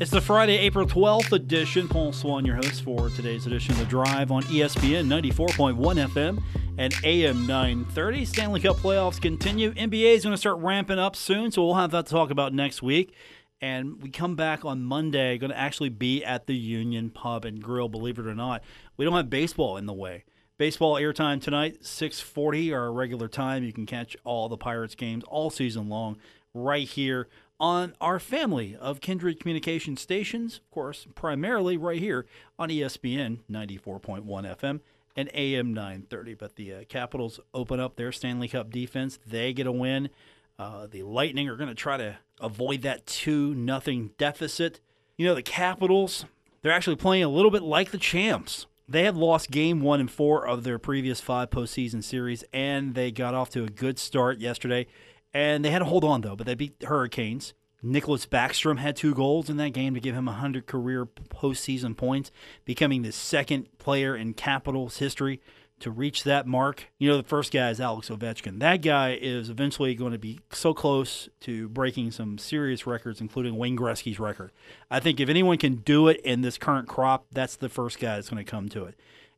It's 0.00 0.10
the 0.10 0.22
Friday, 0.22 0.56
April 0.56 0.86
12th 0.86 1.32
edition. 1.32 1.86
Paul 1.86 2.14
Swann, 2.14 2.46
your 2.46 2.56
host 2.56 2.82
for 2.82 3.10
today's 3.10 3.46
edition 3.46 3.72
of 3.72 3.80
The 3.80 3.84
Drive 3.84 4.32
on 4.32 4.42
ESPN 4.44 5.06
94.1 5.08 5.76
FM 6.08 6.42
and 6.78 6.94
AM 7.04 7.46
930. 7.46 8.24
Stanley 8.24 8.60
Cup 8.60 8.76
playoffs 8.76 9.20
continue. 9.20 9.72
NBA 9.74 10.14
is 10.14 10.24
going 10.24 10.32
to 10.32 10.38
start 10.38 10.56
ramping 10.60 10.98
up 10.98 11.14
soon, 11.14 11.52
so 11.52 11.62
we'll 11.62 11.74
have 11.74 11.90
that 11.90 12.06
to 12.06 12.10
talk 12.10 12.30
about 12.30 12.54
next 12.54 12.82
week 12.82 13.14
and 13.60 14.02
we 14.02 14.10
come 14.10 14.36
back 14.36 14.64
on 14.64 14.82
Monday, 14.82 15.38
going 15.38 15.50
to 15.50 15.58
actually 15.58 15.88
be 15.88 16.24
at 16.24 16.46
the 16.46 16.56
Union 16.56 17.10
Pub 17.10 17.44
and 17.44 17.62
Grill. 17.62 17.88
Believe 17.88 18.18
it 18.18 18.26
or 18.26 18.34
not, 18.34 18.62
we 18.96 19.04
don't 19.04 19.14
have 19.14 19.30
baseball 19.30 19.76
in 19.76 19.86
the 19.86 19.92
way. 19.92 20.24
Baseball 20.58 20.94
airtime 20.94 21.40
tonight, 21.40 21.82
6:40, 21.82 22.72
our 22.72 22.92
regular 22.92 23.28
time. 23.28 23.62
You 23.62 23.72
can 23.72 23.86
catch 23.86 24.16
all 24.24 24.48
the 24.48 24.56
Pirates 24.56 24.94
games 24.94 25.24
all 25.28 25.50
season 25.50 25.88
long 25.88 26.16
right 26.52 26.88
here 26.88 27.28
on 27.60 27.94
our 28.00 28.18
family 28.18 28.76
of 28.76 29.00
Kindred 29.00 29.40
Communication 29.40 29.96
stations. 29.96 30.58
Of 30.58 30.70
course, 30.70 31.06
primarily 31.14 31.76
right 31.76 32.00
here 32.00 32.26
on 32.58 32.70
ESPN 32.70 33.38
94.1 33.50 34.24
FM 34.24 34.80
and 35.16 35.30
AM 35.34 35.74
930. 35.74 36.34
But 36.34 36.56
the 36.56 36.74
uh, 36.74 36.84
Capitals 36.88 37.40
open 37.52 37.80
up 37.80 37.96
their 37.96 38.12
Stanley 38.12 38.48
Cup 38.48 38.70
defense. 38.70 39.18
They 39.26 39.52
get 39.52 39.66
a 39.66 39.72
win. 39.72 40.10
Uh, 40.58 40.88
the 40.90 41.04
Lightning 41.04 41.48
are 41.48 41.56
going 41.56 41.68
to 41.68 41.74
try 41.74 41.96
to 41.96 42.18
avoid 42.40 42.82
that 42.82 43.06
2 43.06 43.54
nothing 43.54 44.10
deficit. 44.18 44.80
You 45.16 45.26
know, 45.26 45.34
the 45.34 45.42
Capitals, 45.42 46.24
they're 46.62 46.72
actually 46.72 46.96
playing 46.96 47.22
a 47.22 47.28
little 47.28 47.52
bit 47.52 47.62
like 47.62 47.92
the 47.92 47.98
champs. 47.98 48.66
They 48.88 49.04
had 49.04 49.16
lost 49.16 49.50
game 49.50 49.82
one 49.82 50.00
and 50.00 50.10
four 50.10 50.46
of 50.46 50.64
their 50.64 50.78
previous 50.78 51.20
five 51.20 51.50
postseason 51.50 52.02
series, 52.02 52.42
and 52.52 52.94
they 52.94 53.12
got 53.12 53.34
off 53.34 53.50
to 53.50 53.62
a 53.62 53.68
good 53.68 53.98
start 53.98 54.38
yesterday. 54.38 54.86
And 55.32 55.64
they 55.64 55.70
had 55.70 55.80
to 55.80 55.84
hold 55.84 56.04
on, 56.04 56.22
though, 56.22 56.34
but 56.34 56.46
they 56.46 56.54
beat 56.54 56.80
the 56.80 56.86
Hurricanes. 56.86 57.52
Nicklas 57.84 58.26
Backstrom 58.26 58.78
had 58.78 58.96
two 58.96 59.14
goals 59.14 59.48
in 59.48 59.58
that 59.58 59.72
game 59.72 59.94
to 59.94 60.00
give 60.00 60.16
him 60.16 60.26
100 60.26 60.66
career 60.66 61.06
postseason 61.06 61.96
points, 61.96 62.32
becoming 62.64 63.02
the 63.02 63.12
second 63.12 63.68
player 63.78 64.16
in 64.16 64.34
Capitals 64.34 64.96
history 64.96 65.40
to 65.80 65.90
reach 65.90 66.24
that 66.24 66.46
mark. 66.46 66.86
You 66.98 67.08
know, 67.08 67.16
the 67.16 67.22
first 67.22 67.52
guy 67.52 67.70
is 67.70 67.80
Alex 67.80 68.08
Ovechkin. 68.08 68.60
That 68.60 68.82
guy 68.82 69.12
is 69.20 69.48
eventually 69.48 69.94
going 69.94 70.12
to 70.12 70.18
be 70.18 70.40
so 70.50 70.74
close 70.74 71.28
to 71.40 71.68
breaking 71.68 72.10
some 72.12 72.38
serious 72.38 72.86
records, 72.86 73.20
including 73.20 73.56
Wayne 73.56 73.76
Gretzky's 73.76 74.18
record. 74.18 74.52
I 74.90 75.00
think 75.00 75.20
if 75.20 75.28
anyone 75.28 75.58
can 75.58 75.76
do 75.76 76.08
it 76.08 76.20
in 76.20 76.42
this 76.42 76.58
current 76.58 76.88
crop, 76.88 77.26
that's 77.32 77.56
the 77.56 77.68
first 77.68 77.98
guy 77.98 78.16
that's 78.16 78.30
going 78.30 78.44
to 78.44 78.50
come 78.50 78.68
to 78.70 78.84
it. 78.84 78.94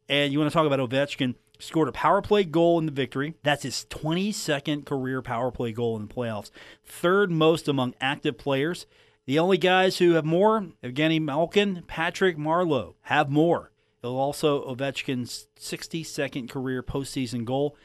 And 0.09 0.33
you 0.33 0.39
want 0.39 0.51
to 0.51 0.55
talk 0.55 0.67
about 0.67 0.81
Ovechkin? 0.81 1.35
Scored 1.59 1.89
a 1.89 1.93
power 1.93 2.23
play 2.23 2.45
goal 2.45 2.79
in 2.79 2.87
the 2.87 2.93
victory. 2.93 3.35
That's 3.43 3.65
his 3.65 3.87
22nd 3.91 4.87
career 4.87 5.21
power 5.21 5.51
play 5.51 5.73
goal 5.73 5.95
in 5.97 6.09
the 6.09 6.15
playoffs. 6.15 6.51
Third 6.85 7.31
most 7.31 7.69
among 7.69 7.95
active 8.01 8.39
players. 8.39 8.87
The 9.27 9.39
only 9.39 9.59
guys 9.59 9.99
who 9.99 10.13
have 10.13 10.25
more, 10.25 10.69
Evgeny 10.83 11.21
Malkin, 11.21 11.85
Patrick 11.87 12.39
Marleau, 12.39 12.95
have 13.03 13.31
more. 13.31 13.70
He'll 14.03 14.17
also 14.17 14.65
Ovechkin's 14.75 15.49
62nd 15.59 16.49
career 16.49 16.83
postseason 16.83 17.45
goal. 17.45 17.77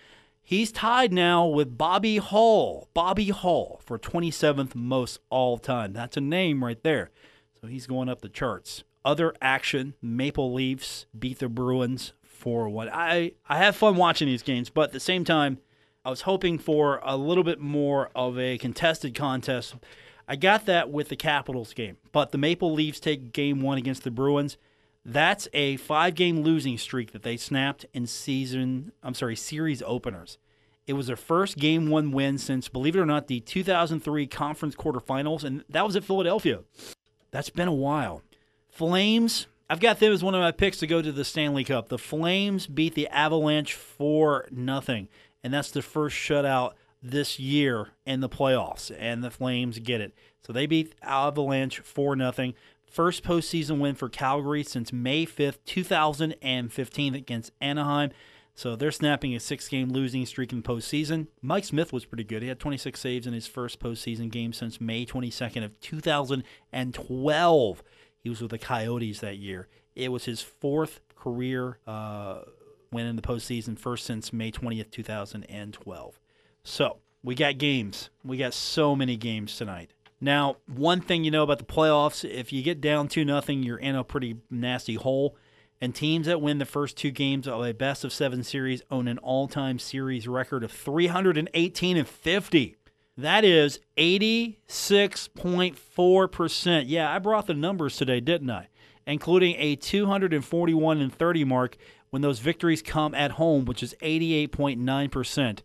He's 0.41 0.71
tied 0.71 1.11
now 1.11 1.45
with 1.45 1.77
Bobby 1.77 2.17
Hull. 2.17 2.87
Bobby 2.93 3.29
Hull 3.29 3.81
for 3.83 3.97
27th 3.97 4.75
most 4.75 5.19
all 5.29 5.57
time. 5.57 5.91
That's 5.91 6.17
a 6.17 6.21
name 6.21 6.63
right 6.63 6.81
there. 6.83 7.09
So 7.59 7.67
he's 7.67 7.87
going 7.87 8.09
up 8.09 8.21
the 8.21 8.29
charts. 8.29 8.83
Other 9.03 9.33
action, 9.41 9.95
Maple 10.01 10.53
Leafs 10.53 11.07
beat 11.17 11.39
the 11.39 11.49
Bruins 11.49 12.13
4 12.23 12.69
1. 12.69 12.89
I, 12.89 13.31
I 13.49 13.57
have 13.57 13.75
fun 13.75 13.95
watching 13.95 14.27
these 14.27 14.43
games, 14.43 14.69
but 14.69 14.89
at 14.89 14.91
the 14.91 14.99
same 14.99 15.23
time, 15.23 15.59
I 16.05 16.11
was 16.11 16.21
hoping 16.21 16.59
for 16.59 17.01
a 17.03 17.17
little 17.17 17.43
bit 17.43 17.59
more 17.59 18.09
of 18.15 18.37
a 18.37 18.59
contested 18.59 19.15
contest. 19.15 19.75
I 20.27 20.35
got 20.35 20.67
that 20.67 20.91
with 20.91 21.09
the 21.09 21.15
Capitals 21.15 21.73
game, 21.73 21.97
but 22.11 22.31
the 22.31 22.37
Maple 22.37 22.71
Leafs 22.71 22.99
take 22.99 23.33
game 23.33 23.61
one 23.61 23.79
against 23.79 24.03
the 24.03 24.11
Bruins. 24.11 24.57
That's 25.05 25.47
a 25.53 25.77
five 25.77 26.15
game 26.15 26.41
losing 26.41 26.79
streak 26.79 27.11
that 27.11 27.21
they 27.21 27.37
snapped 27.37 27.85
in 27.93 28.07
season, 28.07 28.91
I'm 29.03 29.13
sorry, 29.13 29.35
series 29.35 29.83
openers. 29.85 30.39
It 30.87 30.93
was 30.93 31.07
their 31.07 31.15
first 31.15 31.57
game 31.57 31.89
one 31.89 32.11
win 32.11 32.39
since, 32.39 32.67
believe 32.69 32.95
it 32.95 32.99
or 32.99 33.05
not, 33.05 33.27
the 33.27 33.39
2003 33.39 34.27
conference 34.27 34.75
quarterfinals, 34.75 35.43
and 35.43 35.63
that 35.69 35.85
was 35.85 35.95
at 35.95 36.03
Philadelphia. 36.03 36.61
That's 37.31 37.49
been 37.49 37.67
a 37.67 37.73
while. 37.73 38.23
Flames, 38.67 39.47
I've 39.69 39.79
got 39.79 39.99
them 39.99 40.11
as 40.11 40.23
one 40.23 40.35
of 40.35 40.41
my 40.41 40.51
picks 40.51 40.77
to 40.79 40.87
go 40.87 41.01
to 41.01 41.11
the 41.11 41.25
Stanley 41.25 41.63
Cup. 41.63 41.89
The 41.89 41.97
Flames 41.97 42.67
beat 42.67 42.95
the 42.95 43.07
Avalanche 43.07 43.73
for 43.73 44.47
nothing, 44.51 45.07
and 45.43 45.53
that's 45.53 45.71
the 45.71 45.81
first 45.81 46.15
shutout 46.15 46.73
this 47.01 47.39
year 47.39 47.89
in 48.05 48.19
the 48.19 48.29
playoffs, 48.29 48.91
and 48.97 49.23
the 49.23 49.31
Flames 49.31 49.79
get 49.79 50.01
it. 50.01 50.13
So 50.45 50.53
they 50.53 50.65
beat 50.65 50.93
Avalanche 51.01 51.79
for 51.79 52.15
nothing. 52.15 52.53
First 52.95 53.25
postseason 53.25 53.79
win 53.79 53.95
for 53.95 54.07
Calgary 54.07 54.63
since 54.63 54.93
May 54.93 55.25
5th, 55.25 55.57
2015 55.65 57.13
against 57.13 57.51
Anaheim. 57.59 58.11
So 58.53 58.77
they're 58.77 58.89
snapping 58.89 59.35
a 59.35 59.39
six 59.41 59.67
game 59.67 59.89
losing 59.89 60.25
streak 60.25 60.53
in 60.53 60.63
postseason. 60.63 61.27
Mike 61.41 61.65
Smith 61.65 61.91
was 61.91 62.05
pretty 62.05 62.23
good. 62.23 62.41
He 62.41 62.47
had 62.47 62.57
26 62.57 62.97
saves 62.97 63.27
in 63.27 63.33
his 63.33 63.47
first 63.47 63.81
postseason 63.81 64.31
game 64.31 64.53
since 64.53 64.79
May 64.79 65.05
22nd 65.05 65.65
of 65.65 65.77
2012. 65.81 67.83
He 68.17 68.29
was 68.29 68.41
with 68.41 68.51
the 68.51 68.57
Coyotes 68.57 69.19
that 69.19 69.39
year. 69.39 69.67
It 69.93 70.13
was 70.13 70.23
his 70.23 70.39
fourth 70.39 71.01
career 71.17 71.79
uh, 71.85 72.43
win 72.93 73.07
in 73.07 73.17
the 73.17 73.21
postseason, 73.21 73.77
first 73.77 74.05
since 74.05 74.31
May 74.31 74.53
20th, 74.53 74.91
2012. 74.91 76.19
So 76.63 76.99
we 77.21 77.35
got 77.35 77.57
games. 77.57 78.09
We 78.23 78.37
got 78.37 78.53
so 78.53 78.95
many 78.95 79.17
games 79.17 79.57
tonight. 79.57 79.94
Now, 80.21 80.57
one 80.65 81.01
thing 81.01 81.23
you 81.23 81.31
know 81.31 81.43
about 81.43 81.59
the 81.59 81.65
playoffs, 81.65 82.27
if 82.27 82.53
you 82.53 82.63
get 82.63 82.81
down 82.81 83.07
2 83.07 83.25
nothing, 83.25 83.63
you're 83.63 83.77
in 83.77 83.95
a 83.95 84.03
pretty 84.03 84.37
nasty 84.49 84.95
hole. 84.95 85.37
And 85.81 85.93
teams 85.93 86.25
that 86.27 86.41
win 86.41 86.57
the 86.57 86.65
first 86.65 86.95
two 86.95 87.11
games 87.11 87.47
of 87.47 87.63
a 87.63 87.73
best 87.73 88.05
of 88.05 88.13
seven 88.13 88.43
series 88.43 88.81
own 88.89 89.09
an 89.09 89.17
all 89.17 89.47
time 89.47 89.77
series 89.77 90.27
record 90.27 90.63
of 90.63 90.71
318 90.71 91.97
and 91.97 92.07
50. 92.07 92.75
That 93.17 93.43
is 93.43 93.79
86.4%. 93.97 96.83
Yeah, 96.87 97.13
I 97.13 97.19
brought 97.19 97.47
the 97.47 97.53
numbers 97.53 97.97
today, 97.97 98.21
didn't 98.21 98.49
I? 98.49 98.69
Including 99.05 99.55
a 99.57 99.75
241 99.75 101.01
and 101.01 101.13
30 101.13 101.43
mark 101.43 101.75
when 102.09 102.21
those 102.21 102.39
victories 102.39 102.81
come 102.81 103.13
at 103.13 103.31
home, 103.31 103.65
which 103.65 103.83
is 103.83 103.93
88.9%, 104.01 105.59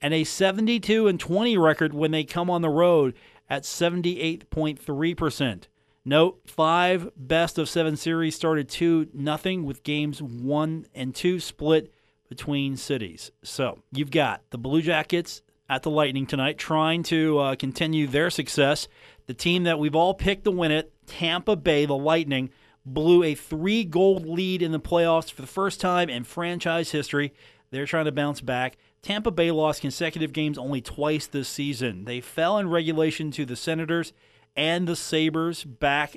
and 0.00 0.14
a 0.14 0.22
72 0.24 1.08
and 1.08 1.18
20 1.18 1.58
record 1.58 1.92
when 1.92 2.12
they 2.12 2.22
come 2.24 2.48
on 2.48 2.62
the 2.62 2.68
road 2.68 3.14
at 3.48 3.62
78.3%. 3.62 5.62
Note 6.04 6.40
five 6.46 7.10
best 7.16 7.58
of 7.58 7.68
seven 7.68 7.96
series 7.96 8.36
started 8.36 8.68
2 8.68 9.08
nothing 9.12 9.64
with 9.64 9.82
games 9.82 10.22
1 10.22 10.86
and 10.94 11.14
2 11.14 11.40
split 11.40 11.92
between 12.28 12.76
cities. 12.76 13.32
So 13.42 13.80
you've 13.90 14.12
got 14.12 14.42
the 14.50 14.58
Blue 14.58 14.82
Jackets 14.82 15.42
at 15.68 15.82
the 15.82 15.90
Lightning 15.90 16.26
tonight 16.26 16.58
trying 16.58 17.02
to 17.04 17.38
uh, 17.38 17.56
continue 17.56 18.06
their 18.06 18.30
success. 18.30 18.88
The 19.26 19.34
team 19.34 19.64
that 19.64 19.78
we've 19.78 19.96
all 19.96 20.14
picked 20.14 20.44
to 20.44 20.52
win 20.52 20.70
it, 20.70 20.92
Tampa 21.06 21.56
Bay, 21.56 21.86
the 21.86 21.96
Lightning, 21.96 22.50
blew 22.84 23.24
a 23.24 23.34
three 23.34 23.84
goal 23.84 24.18
lead 24.18 24.62
in 24.62 24.70
the 24.70 24.80
playoffs 24.80 25.32
for 25.32 25.42
the 25.42 25.48
first 25.48 25.80
time 25.80 26.08
in 26.08 26.22
franchise 26.22 26.92
history. 26.92 27.34
They're 27.70 27.86
trying 27.86 28.04
to 28.06 28.12
bounce 28.12 28.40
back. 28.40 28.76
Tampa 29.02 29.30
Bay 29.30 29.50
lost 29.50 29.80
consecutive 29.80 30.32
games 30.32 30.58
only 30.58 30.80
twice 30.80 31.26
this 31.26 31.48
season. 31.48 32.04
They 32.04 32.20
fell 32.20 32.58
in 32.58 32.68
regulation 32.68 33.30
to 33.32 33.44
the 33.44 33.56
Senators 33.56 34.12
and 34.56 34.88
the 34.88 34.96
Sabres 34.96 35.64
back, 35.64 36.16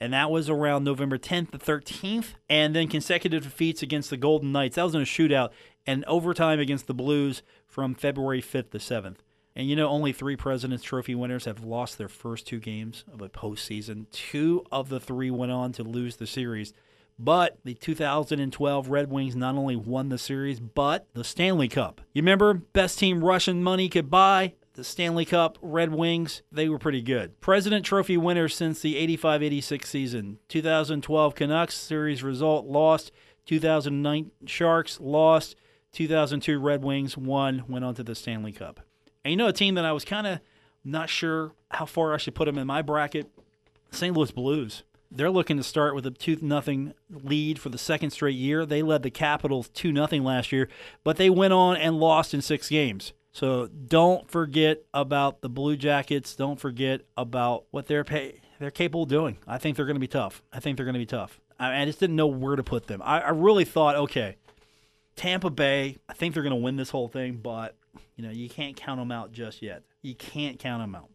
and 0.00 0.12
that 0.12 0.30
was 0.30 0.48
around 0.48 0.84
November 0.84 1.18
10th 1.18 1.52
to 1.52 1.58
13th, 1.58 2.34
and 2.48 2.74
then 2.74 2.88
consecutive 2.88 3.44
defeats 3.44 3.82
against 3.82 4.10
the 4.10 4.16
Golden 4.16 4.52
Knights. 4.52 4.76
That 4.76 4.84
was 4.84 4.94
in 4.94 5.02
a 5.02 5.04
shootout, 5.04 5.50
and 5.86 6.04
overtime 6.06 6.58
against 6.58 6.86
the 6.86 6.94
Blues 6.94 7.42
from 7.66 7.94
February 7.94 8.40
5th 8.40 8.70
to 8.70 8.78
7th. 8.78 9.18
And 9.56 9.68
you 9.68 9.76
know, 9.76 9.88
only 9.88 10.12
three 10.12 10.34
President's 10.34 10.82
Trophy 10.82 11.14
winners 11.14 11.44
have 11.44 11.62
lost 11.62 11.96
their 11.96 12.08
first 12.08 12.46
two 12.46 12.58
games 12.58 13.04
of 13.12 13.22
a 13.22 13.28
postseason. 13.28 14.10
Two 14.10 14.64
of 14.72 14.88
the 14.88 14.98
three 14.98 15.30
went 15.30 15.52
on 15.52 15.72
to 15.72 15.84
lose 15.84 16.16
the 16.16 16.26
series. 16.26 16.72
But 17.18 17.58
the 17.64 17.74
2012 17.74 18.88
Red 18.88 19.10
Wings 19.10 19.36
not 19.36 19.54
only 19.54 19.76
won 19.76 20.08
the 20.08 20.18
series, 20.18 20.58
but 20.58 21.06
the 21.14 21.24
Stanley 21.24 21.68
Cup. 21.68 22.00
You 22.12 22.22
remember, 22.22 22.54
best 22.54 22.98
team 22.98 23.22
Russian 23.22 23.62
money 23.62 23.88
could 23.88 24.10
buy? 24.10 24.54
The 24.74 24.82
Stanley 24.82 25.24
Cup 25.24 25.56
Red 25.62 25.92
Wings, 25.92 26.42
they 26.50 26.68
were 26.68 26.80
pretty 26.80 27.02
good. 27.02 27.40
President 27.40 27.86
Trophy 27.86 28.16
winners 28.16 28.56
since 28.56 28.80
the 28.80 28.96
85 28.96 29.44
86 29.44 29.88
season. 29.88 30.38
2012 30.48 31.34
Canucks 31.36 31.76
series 31.76 32.24
result 32.24 32.66
lost. 32.66 33.12
2009 33.46 34.32
Sharks 34.46 34.98
lost. 35.00 35.54
2002 35.92 36.58
Red 36.58 36.82
Wings 36.82 37.16
won, 37.16 37.62
went 37.68 37.84
on 37.84 37.94
to 37.94 38.02
the 38.02 38.16
Stanley 38.16 38.50
Cup. 38.50 38.80
And 39.24 39.30
you 39.30 39.36
know, 39.36 39.46
a 39.46 39.52
team 39.52 39.76
that 39.76 39.84
I 39.84 39.92
was 39.92 40.04
kind 40.04 40.26
of 40.26 40.40
not 40.84 41.08
sure 41.08 41.52
how 41.70 41.86
far 41.86 42.12
I 42.12 42.16
should 42.16 42.34
put 42.34 42.46
them 42.46 42.58
in 42.58 42.66
my 42.66 42.82
bracket 42.82 43.30
St. 43.92 44.14
Louis 44.14 44.32
Blues. 44.32 44.82
They're 45.10 45.30
looking 45.30 45.56
to 45.56 45.62
start 45.62 45.94
with 45.94 46.06
a 46.06 46.10
2 46.10 46.36
0 46.36 46.92
lead 47.10 47.58
for 47.58 47.68
the 47.68 47.78
second 47.78 48.10
straight 48.10 48.36
year. 48.36 48.66
They 48.66 48.82
led 48.82 49.02
the 49.02 49.10
Capitals 49.10 49.68
2 49.70 49.94
0 49.94 50.22
last 50.22 50.52
year, 50.52 50.68
but 51.04 51.16
they 51.16 51.30
went 51.30 51.52
on 51.52 51.76
and 51.76 52.00
lost 52.00 52.34
in 52.34 52.42
six 52.42 52.68
games. 52.68 53.12
So 53.32 53.66
don't 53.66 54.30
forget 54.30 54.84
about 54.94 55.40
the 55.40 55.48
Blue 55.48 55.76
Jackets. 55.76 56.36
Don't 56.36 56.60
forget 56.60 57.02
about 57.16 57.64
what 57.70 57.86
they're 57.86 58.04
pay- 58.04 58.40
they're 58.60 58.70
capable 58.70 59.02
of 59.02 59.08
doing. 59.08 59.38
I 59.46 59.58
think 59.58 59.76
they're 59.76 59.86
going 59.86 59.96
to 59.96 60.00
be 60.00 60.06
tough. 60.06 60.42
I 60.52 60.60
think 60.60 60.76
they're 60.76 60.86
going 60.86 60.94
to 60.94 61.00
be 61.00 61.06
tough. 61.06 61.40
I, 61.58 61.82
I 61.82 61.84
just 61.84 61.98
didn't 61.98 62.16
know 62.16 62.28
where 62.28 62.56
to 62.56 62.62
put 62.62 62.86
them. 62.86 63.02
I, 63.02 63.20
I 63.20 63.30
really 63.30 63.64
thought, 63.64 63.96
okay, 63.96 64.36
Tampa 65.16 65.50
Bay. 65.50 65.96
I 66.08 66.12
think 66.14 66.34
they're 66.34 66.42
going 66.42 66.54
to 66.54 66.62
win 66.62 66.76
this 66.76 66.90
whole 66.90 67.08
thing, 67.08 67.40
but 67.42 67.76
you 68.16 68.24
know 68.24 68.30
you 68.30 68.48
can't 68.48 68.76
count 68.76 69.00
them 69.00 69.12
out 69.12 69.32
just 69.32 69.62
yet. 69.62 69.82
You 70.02 70.14
can't 70.14 70.58
count 70.58 70.82
them 70.82 70.94
out. 70.94 71.10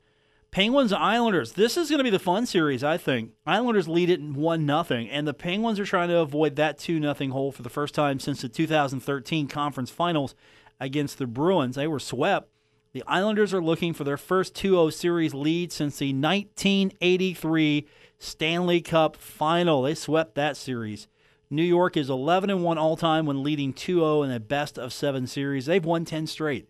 Penguins 0.51 0.91
Islanders. 0.91 1.51
This 1.51 1.77
is 1.77 1.89
going 1.89 1.99
to 1.99 2.03
be 2.03 2.09
the 2.09 2.17
fun 2.17 2.47
series, 2.47 2.83
I 2.83 2.97
think. 2.97 3.33
Islanders 3.45 3.87
lead 3.87 4.09
it 4.09 4.19
one 4.19 4.65
nothing, 4.65 5.07
and 5.07 5.27
the 5.27 5.33
Penguins 5.33 5.79
are 5.79 5.85
trying 5.85 6.09
to 6.09 6.17
avoid 6.17 6.55
that 6.55 6.79
two 6.79 6.99
nothing 6.99 7.29
hole 7.29 7.51
for 7.51 7.61
the 7.61 7.69
first 7.69 7.93
time 7.93 8.19
since 8.19 8.41
the 8.41 8.49
2013 8.49 9.47
Conference 9.47 9.91
Finals 9.91 10.33
against 10.79 11.19
the 11.19 11.27
Bruins. 11.27 11.75
They 11.75 11.87
were 11.87 11.99
swept. 11.99 12.49
The 12.93 13.03
Islanders 13.05 13.53
are 13.53 13.61
looking 13.61 13.93
for 13.93 14.03
their 14.03 14.17
first 14.17 14.55
2-0 14.55 14.91
series 14.91 15.35
lead 15.35 15.71
since 15.71 15.99
the 15.99 16.13
1983 16.13 17.87
Stanley 18.17 18.81
Cup 18.81 19.17
Final. 19.17 19.83
They 19.83 19.93
swept 19.93 20.33
that 20.33 20.57
series. 20.57 21.07
New 21.51 21.63
York 21.63 21.95
is 21.95 22.09
11 22.09 22.49
and 22.49 22.63
1 22.63 22.77
all 22.79 22.97
time 22.97 23.27
when 23.27 23.43
leading 23.43 23.71
2-0 23.71 24.25
in 24.25 24.31
a 24.31 24.39
best 24.39 24.79
of 24.79 24.93
7 24.93 25.27
series. 25.27 25.67
They've 25.67 25.85
won 25.85 26.05
10 26.05 26.25
straight. 26.25 26.68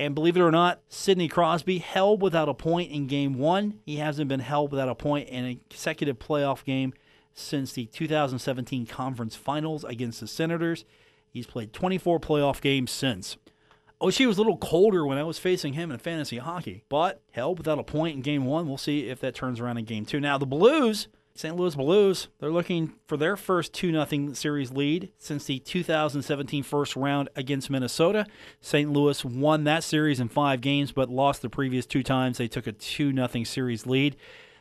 And 0.00 0.14
believe 0.14 0.34
it 0.34 0.40
or 0.40 0.50
not, 0.50 0.80
Sidney 0.88 1.28
Crosby 1.28 1.76
held 1.76 2.22
without 2.22 2.48
a 2.48 2.54
point 2.54 2.90
in 2.90 3.06
game 3.06 3.34
1. 3.34 3.80
He 3.84 3.96
hasn't 3.96 4.28
been 4.28 4.40
held 4.40 4.70
without 4.70 4.88
a 4.88 4.94
point 4.94 5.28
in 5.28 5.44
a 5.44 5.60
consecutive 5.68 6.18
playoff 6.18 6.64
game 6.64 6.94
since 7.34 7.74
the 7.74 7.84
2017 7.84 8.86
Conference 8.86 9.36
Finals 9.36 9.84
against 9.84 10.20
the 10.20 10.26
Senators. 10.26 10.86
He's 11.28 11.46
played 11.46 11.74
24 11.74 12.18
playoff 12.18 12.62
games 12.62 12.90
since. 12.90 13.36
Oshie 14.00 14.26
was 14.26 14.38
a 14.38 14.40
little 14.40 14.56
colder 14.56 15.04
when 15.04 15.18
I 15.18 15.22
was 15.22 15.38
facing 15.38 15.74
him 15.74 15.90
in 15.90 15.98
fantasy 15.98 16.38
hockey, 16.38 16.82
but 16.88 17.20
held 17.32 17.58
without 17.58 17.78
a 17.78 17.84
point 17.84 18.16
in 18.16 18.22
game 18.22 18.46
one. 18.46 18.66
We'll 18.66 18.78
see 18.78 19.10
if 19.10 19.20
that 19.20 19.34
turns 19.34 19.60
around 19.60 19.76
in 19.76 19.84
game 19.84 20.06
two. 20.06 20.18
Now, 20.18 20.38
the 20.38 20.46
Blues, 20.46 21.08
St. 21.40 21.56
Louis 21.56 21.74
Blues, 21.74 22.28
they're 22.38 22.50
looking 22.50 22.92
for 23.06 23.16
their 23.16 23.34
first 23.34 23.72
2 23.72 23.92
0 23.92 24.34
series 24.34 24.72
lead 24.72 25.10
since 25.16 25.46
the 25.46 25.58
2017 25.58 26.62
first 26.62 26.94
round 26.96 27.30
against 27.34 27.70
Minnesota. 27.70 28.26
St. 28.60 28.92
Louis 28.92 29.24
won 29.24 29.64
that 29.64 29.82
series 29.82 30.20
in 30.20 30.28
five 30.28 30.60
games, 30.60 30.92
but 30.92 31.08
lost 31.08 31.40
the 31.40 31.48
previous 31.48 31.86
two 31.86 32.02
times. 32.02 32.36
They 32.36 32.46
took 32.46 32.66
a 32.66 32.72
2 32.72 33.14
0 33.14 33.44
series 33.44 33.86
lead. 33.86 34.16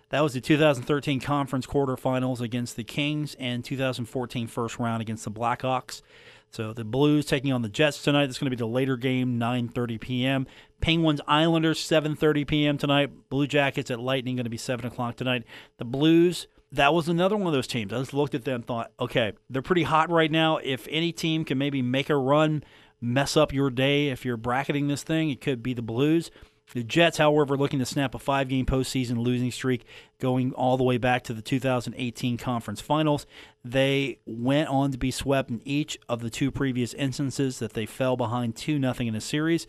That 0.07 0.21
was 0.21 0.31
the 0.31 0.39
2013 0.39 1.19
conference 1.19 1.65
quarterfinals 1.65 2.39
against 2.39 2.77
the 2.77 2.85
Kings 2.85 3.35
and 3.37 3.61
2014 3.65 4.47
first 4.47 4.79
round 4.79 5.01
against 5.01 5.25
the 5.25 5.31
Blackhawks. 5.31 6.01
So 6.49 6.71
the 6.71 6.85
Blues 6.85 7.25
taking 7.25 7.51
on 7.51 7.61
the 7.61 7.67
Jets 7.67 8.01
tonight. 8.01 8.29
It's 8.29 8.39
going 8.39 8.49
to 8.49 8.55
be 8.55 8.59
the 8.59 8.65
later 8.65 8.95
game, 8.95 9.37
9:30 9.37 9.99
p.m. 9.99 10.47
Penguins 10.79 11.19
Islanders 11.27 11.77
7:30 11.77 12.47
p.m. 12.47 12.77
tonight. 12.77 13.11
Blue 13.27 13.47
Jackets 13.47 13.91
at 13.91 13.99
Lightning 13.99 14.37
going 14.37 14.45
to 14.45 14.49
be 14.49 14.55
7 14.55 14.85
o'clock 14.85 15.17
tonight. 15.17 15.43
The 15.77 15.83
Blues. 15.83 16.47
That 16.71 16.93
was 16.93 17.09
another 17.09 17.35
one 17.35 17.47
of 17.47 17.53
those 17.53 17.67
teams. 17.67 17.91
I 17.91 17.99
just 17.99 18.13
looked 18.13 18.35
at 18.35 18.45
them 18.45 18.55
and 18.55 18.65
thought, 18.65 18.91
okay, 18.99 19.33
they're 19.49 19.61
pretty 19.61 19.83
hot 19.83 20.09
right 20.09 20.31
now. 20.31 20.57
If 20.57 20.87
any 20.89 21.11
team 21.11 21.43
can 21.43 21.57
maybe 21.57 21.81
make 21.81 22.09
a 22.09 22.15
run, 22.15 22.63
mess 23.01 23.35
up 23.35 23.51
your 23.51 23.69
day, 23.69 24.09
if 24.09 24.23
you're 24.23 24.37
bracketing 24.37 24.87
this 24.87 25.03
thing, 25.03 25.29
it 25.29 25.41
could 25.41 25.63
be 25.63 25.73
the 25.73 25.81
Blues. 25.81 26.29
The 26.73 26.83
Jets, 26.83 27.17
however, 27.17 27.57
looking 27.57 27.79
to 27.79 27.85
snap 27.85 28.13
a 28.13 28.19
five 28.19 28.47
game 28.47 28.67
postseason 28.67 29.17
losing 29.17 29.49
streak 29.51 29.85
going 30.19 30.53
all 30.53 30.77
the 30.77 30.83
way 30.83 30.99
back 30.99 31.23
to 31.23 31.33
the 31.33 31.41
2018 31.41 32.37
conference 32.37 32.79
finals. 32.79 33.25
They 33.65 34.19
went 34.27 34.69
on 34.69 34.91
to 34.91 34.97
be 34.99 35.09
swept 35.09 35.49
in 35.49 35.61
each 35.65 35.97
of 36.07 36.21
the 36.21 36.29
two 36.29 36.51
previous 36.51 36.93
instances 36.93 37.57
that 37.57 37.73
they 37.73 37.87
fell 37.87 38.15
behind 38.15 38.55
2 38.55 38.79
0 38.79 38.93
in 38.99 39.15
a 39.15 39.21
series. 39.21 39.65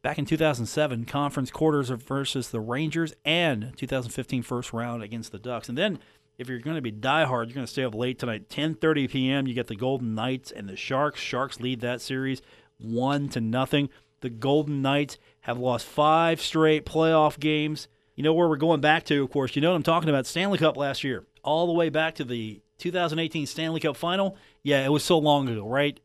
Back 0.00 0.16
in 0.16 0.26
2007, 0.26 1.06
conference 1.06 1.50
quarters 1.50 1.88
versus 1.88 2.50
the 2.50 2.60
Rangers 2.60 3.14
and 3.24 3.72
2015 3.76 4.44
first 4.44 4.72
round 4.72 5.02
against 5.02 5.32
the 5.32 5.40
Ducks. 5.40 5.68
And 5.68 5.76
then 5.76 5.98
if 6.38 6.48
you're 6.48 6.60
going 6.60 6.76
to 6.76 6.82
be 6.82 6.92
diehard, 6.92 7.46
you're 7.46 7.54
going 7.54 7.66
to 7.66 7.72
stay 7.72 7.84
up 7.84 7.94
late 7.94 8.18
tonight. 8.18 8.48
10:30 8.48 9.10
p.m. 9.10 9.46
You 9.46 9.54
get 9.54 9.66
the 9.66 9.76
Golden 9.76 10.14
Knights 10.14 10.50
and 10.52 10.68
the 10.68 10.76
Sharks. 10.76 11.20
Sharks 11.20 11.60
lead 11.60 11.80
that 11.80 12.00
series 12.00 12.40
one 12.78 13.28
to 13.30 13.40
nothing. 13.40 13.90
The 14.20 14.30
Golden 14.30 14.80
Knights 14.82 15.18
have 15.40 15.58
lost 15.58 15.86
five 15.86 16.40
straight 16.40 16.86
playoff 16.86 17.38
games. 17.38 17.88
You 18.14 18.24
know 18.24 18.32
where 18.32 18.48
we're 18.48 18.56
going 18.56 18.80
back 18.80 19.04
to, 19.06 19.22
of 19.22 19.30
course. 19.30 19.54
You 19.54 19.62
know 19.62 19.70
what 19.70 19.76
I'm 19.76 19.82
talking 19.82 20.08
about. 20.08 20.26
Stanley 20.26 20.58
Cup 20.58 20.76
last 20.76 21.04
year, 21.04 21.26
all 21.42 21.66
the 21.66 21.72
way 21.72 21.88
back 21.88 22.16
to 22.16 22.24
the 22.24 22.60
2018 22.78 23.46
Stanley 23.46 23.80
Cup 23.80 23.96
final. 23.96 24.36
Yeah, 24.62 24.84
it 24.84 24.90
was 24.90 25.04
so 25.04 25.18
long 25.18 25.48
ago, 25.48 25.68
right? 25.68 26.00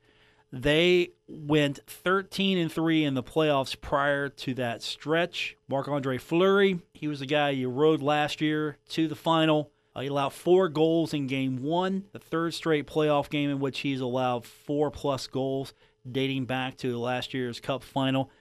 They 0.51 1.09
went 1.27 1.79
13 1.87 2.59
and 2.59 2.71
3 2.71 3.03
in 3.03 3.15
the 3.15 3.23
playoffs 3.23 3.79
prior 3.79 4.29
to 4.29 4.53
that 4.55 4.83
stretch. 4.83 5.57
Marc 5.67 5.87
Andre 5.87 6.19
Fleury, 6.19 6.79
he 6.93 7.07
was 7.07 7.21
the 7.21 7.25
guy 7.25 7.49
you 7.49 7.69
rode 7.69 8.03
last 8.03 8.39
year 8.39 8.77
to 8.89 9.07
the 9.07 9.15
final. 9.15 9.71
Uh, 9.95 10.01
he 10.01 10.07
allowed 10.07 10.33
four 10.33 10.69
goals 10.69 11.13
in 11.13 11.27
game 11.27 11.61
one, 11.61 12.05
the 12.11 12.19
third 12.19 12.53
straight 12.53 12.87
playoff 12.87 13.29
game 13.29 13.49
in 13.49 13.59
which 13.59 13.81
he's 13.81 14.01
allowed 14.01 14.45
four 14.45 14.89
plus 14.89 15.27
goals, 15.27 15.73
dating 16.09 16.45
back 16.45 16.77
to 16.77 16.97
last 16.97 17.33
year's 17.33 17.59
Cup 17.59 17.83
final. 17.83 18.31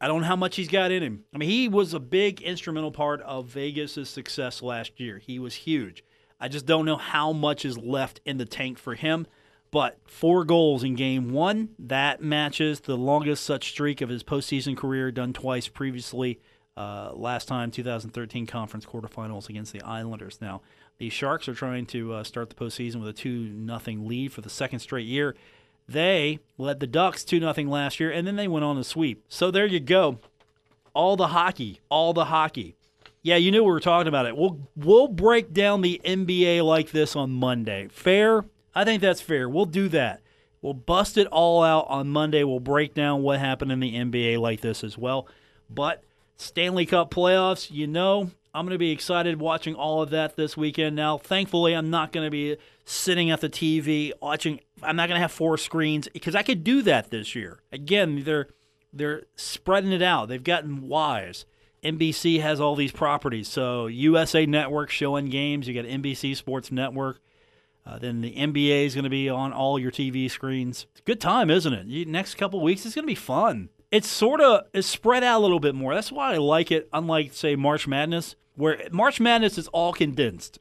I 0.00 0.08
don't 0.08 0.22
know 0.22 0.28
how 0.28 0.36
much 0.36 0.56
he's 0.56 0.68
got 0.68 0.92
in 0.92 1.02
him. 1.02 1.24
I 1.34 1.38
mean, 1.38 1.50
he 1.50 1.68
was 1.68 1.92
a 1.92 2.00
big 2.00 2.40
instrumental 2.40 2.92
part 2.92 3.20
of 3.22 3.46
Vegas' 3.46 4.08
success 4.08 4.62
last 4.62 4.98
year. 4.98 5.18
He 5.18 5.38
was 5.38 5.54
huge. 5.54 6.04
I 6.40 6.48
just 6.48 6.64
don't 6.64 6.86
know 6.86 6.96
how 6.96 7.32
much 7.32 7.66
is 7.66 7.76
left 7.76 8.20
in 8.24 8.38
the 8.38 8.46
tank 8.46 8.78
for 8.78 8.94
him. 8.94 9.26
But 9.70 9.98
four 10.04 10.44
goals 10.44 10.82
in 10.82 10.94
game 10.94 11.32
one, 11.32 11.70
that 11.78 12.22
matches 12.22 12.80
the 12.80 12.96
longest 12.96 13.44
such 13.44 13.68
streak 13.68 14.00
of 14.00 14.08
his 14.08 14.24
postseason 14.24 14.76
career, 14.76 15.12
done 15.12 15.32
twice 15.32 15.68
previously. 15.68 16.40
Uh, 16.80 17.12
last 17.14 17.46
time, 17.46 17.70
2013 17.70 18.46
conference 18.46 18.86
quarterfinals 18.86 19.50
against 19.50 19.70
the 19.70 19.82
Islanders. 19.82 20.38
Now, 20.40 20.62
the 20.96 21.10
Sharks 21.10 21.46
are 21.46 21.54
trying 21.54 21.84
to 21.86 22.14
uh, 22.14 22.24
start 22.24 22.48
the 22.48 22.54
postseason 22.54 23.00
with 23.00 23.08
a 23.10 23.12
2 23.12 23.30
nothing 23.30 24.08
lead 24.08 24.32
for 24.32 24.40
the 24.40 24.48
second 24.48 24.78
straight 24.78 25.06
year. 25.06 25.36
They 25.86 26.38
led 26.56 26.80
the 26.80 26.86
Ducks 26.86 27.22
2 27.22 27.38
0 27.40 27.68
last 27.68 28.00
year, 28.00 28.10
and 28.10 28.26
then 28.26 28.36
they 28.36 28.48
went 28.48 28.64
on 28.64 28.78
a 28.78 28.84
sweep. 28.84 29.22
So 29.28 29.50
there 29.50 29.66
you 29.66 29.78
go. 29.78 30.20
All 30.94 31.16
the 31.16 31.28
hockey, 31.28 31.80
all 31.90 32.14
the 32.14 32.26
hockey. 32.26 32.76
Yeah, 33.20 33.36
you 33.36 33.50
knew 33.50 33.62
we 33.62 33.70
were 33.70 33.80
talking 33.80 34.08
about 34.08 34.24
it. 34.24 34.34
We'll 34.34 34.66
we'll 34.74 35.08
break 35.08 35.52
down 35.52 35.82
the 35.82 36.00
NBA 36.02 36.64
like 36.64 36.92
this 36.92 37.14
on 37.14 37.30
Monday. 37.30 37.88
Fair? 37.90 38.46
I 38.74 38.84
think 38.84 39.02
that's 39.02 39.20
fair. 39.20 39.50
We'll 39.50 39.66
do 39.66 39.90
that. 39.90 40.22
We'll 40.62 40.72
bust 40.72 41.18
it 41.18 41.26
all 41.26 41.62
out 41.62 41.88
on 41.90 42.08
Monday. 42.08 42.42
We'll 42.42 42.58
break 42.58 42.94
down 42.94 43.20
what 43.20 43.38
happened 43.38 43.70
in 43.70 43.80
the 43.80 43.94
NBA 43.94 44.38
like 44.38 44.62
this 44.62 44.82
as 44.82 44.96
well. 44.96 45.28
But 45.68 46.02
Stanley 46.40 46.86
Cup 46.86 47.10
playoffs, 47.10 47.70
you 47.70 47.86
know, 47.86 48.30
I'm 48.54 48.64
going 48.64 48.74
to 48.74 48.78
be 48.78 48.90
excited 48.90 49.38
watching 49.38 49.74
all 49.74 50.02
of 50.02 50.10
that 50.10 50.36
this 50.36 50.56
weekend. 50.56 50.96
Now, 50.96 51.18
thankfully, 51.18 51.74
I'm 51.74 51.90
not 51.90 52.12
going 52.12 52.26
to 52.26 52.30
be 52.30 52.56
sitting 52.84 53.30
at 53.30 53.40
the 53.40 53.48
TV 53.48 54.12
watching. 54.20 54.60
I'm 54.82 54.96
not 54.96 55.08
going 55.08 55.16
to 55.16 55.20
have 55.20 55.32
four 55.32 55.58
screens 55.58 56.08
because 56.08 56.34
I 56.34 56.42
could 56.42 56.64
do 56.64 56.82
that 56.82 57.10
this 57.10 57.34
year. 57.34 57.60
Again, 57.70 58.24
they're 58.24 58.48
they're 58.92 59.24
spreading 59.36 59.92
it 59.92 60.02
out. 60.02 60.28
They've 60.28 60.42
gotten 60.42 60.88
wise. 60.88 61.44
NBC 61.84 62.40
has 62.40 62.58
all 62.58 62.74
these 62.74 62.92
properties. 62.92 63.46
So 63.46 63.86
USA 63.86 64.46
Network 64.46 64.90
showing 64.90 65.26
games. 65.26 65.68
You 65.68 65.74
got 65.74 65.88
NBC 65.88 66.34
Sports 66.36 66.72
Network. 66.72 67.20
Uh, 67.86 67.98
then 67.98 68.20
the 68.20 68.34
NBA 68.34 68.86
is 68.86 68.94
going 68.94 69.04
to 69.04 69.10
be 69.10 69.28
on 69.28 69.52
all 69.52 69.78
your 69.78 69.90
TV 69.90 70.30
screens. 70.30 70.86
It's 70.90 71.00
a 71.00 71.04
good 71.04 71.20
time, 71.20 71.50
isn't 71.50 71.72
it? 71.72 71.86
You, 71.86 72.04
next 72.06 72.34
couple 72.34 72.60
weeks, 72.60 72.84
it's 72.84 72.94
going 72.94 73.04
to 73.04 73.06
be 73.06 73.14
fun. 73.14 73.68
It's 73.90 74.08
sort 74.08 74.40
of 74.40 74.66
it's 74.72 74.86
spread 74.86 75.24
out 75.24 75.40
a 75.40 75.42
little 75.42 75.60
bit 75.60 75.74
more. 75.74 75.94
That's 75.94 76.12
why 76.12 76.34
I 76.34 76.38
like 76.38 76.70
it. 76.70 76.88
Unlike 76.92 77.32
say 77.32 77.56
March 77.56 77.88
Madness, 77.88 78.36
where 78.54 78.88
March 78.92 79.20
Madness 79.20 79.58
is 79.58 79.68
all 79.68 79.92
condensed. 79.92 80.58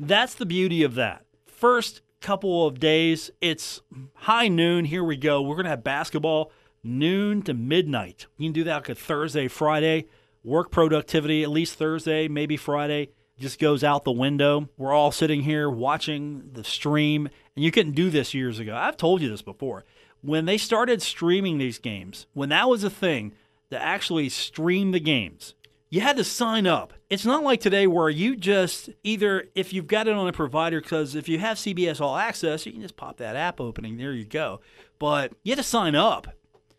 That's 0.00 0.34
the 0.34 0.46
beauty 0.46 0.82
of 0.82 0.94
that. 0.96 1.24
First 1.46 2.02
couple 2.20 2.66
of 2.66 2.80
days, 2.80 3.30
it's 3.40 3.82
high 4.14 4.48
noon. 4.48 4.86
Here 4.86 5.04
we 5.04 5.16
go. 5.16 5.42
We're 5.42 5.62
to 5.62 5.70
have 5.70 5.84
basketball 5.84 6.50
noon 6.82 7.42
to 7.42 7.54
midnight. 7.54 8.26
You 8.36 8.48
can 8.48 8.52
do 8.52 8.64
that 8.64 8.74
like 8.74 8.88
a 8.88 8.94
Thursday, 8.94 9.48
Friday. 9.48 10.06
Work 10.44 10.72
productivity, 10.72 11.44
at 11.44 11.50
least 11.50 11.78
Thursday, 11.78 12.26
maybe 12.26 12.56
Friday 12.56 13.10
just 13.42 13.58
goes 13.58 13.82
out 13.82 14.04
the 14.04 14.12
window. 14.12 14.68
We're 14.76 14.92
all 14.92 15.10
sitting 15.10 15.42
here 15.42 15.68
watching 15.68 16.50
the 16.52 16.64
stream, 16.64 17.28
and 17.56 17.64
you 17.64 17.70
couldn't 17.70 17.92
do 17.92 18.08
this 18.08 18.34
years 18.34 18.58
ago. 18.58 18.74
I've 18.74 18.96
told 18.96 19.20
you 19.20 19.28
this 19.28 19.42
before. 19.42 19.84
When 20.22 20.46
they 20.46 20.56
started 20.56 21.02
streaming 21.02 21.58
these 21.58 21.78
games, 21.78 22.26
when 22.32 22.48
that 22.48 22.68
was 22.68 22.84
a 22.84 22.90
thing 22.90 23.32
to 23.70 23.80
actually 23.80 24.28
stream 24.28 24.92
the 24.92 25.00
games, 25.00 25.54
you 25.90 26.00
had 26.00 26.16
to 26.16 26.24
sign 26.24 26.66
up. 26.66 26.94
It's 27.10 27.26
not 27.26 27.42
like 27.42 27.60
today 27.60 27.86
where 27.86 28.08
you 28.08 28.34
just 28.34 28.88
either, 29.02 29.48
if 29.54 29.72
you've 29.72 29.86
got 29.86 30.08
it 30.08 30.14
on 30.14 30.26
a 30.26 30.32
provider, 30.32 30.80
because 30.80 31.14
if 31.14 31.28
you 31.28 31.38
have 31.38 31.58
CBS 31.58 32.00
All 32.00 32.16
Access, 32.16 32.64
you 32.64 32.72
can 32.72 32.80
just 32.80 32.96
pop 32.96 33.18
that 33.18 33.36
app 33.36 33.60
opening. 33.60 33.98
There 33.98 34.12
you 34.12 34.24
go. 34.24 34.60
But 34.98 35.32
you 35.42 35.52
had 35.52 35.58
to 35.58 35.64
sign 35.64 35.94
up 35.94 36.28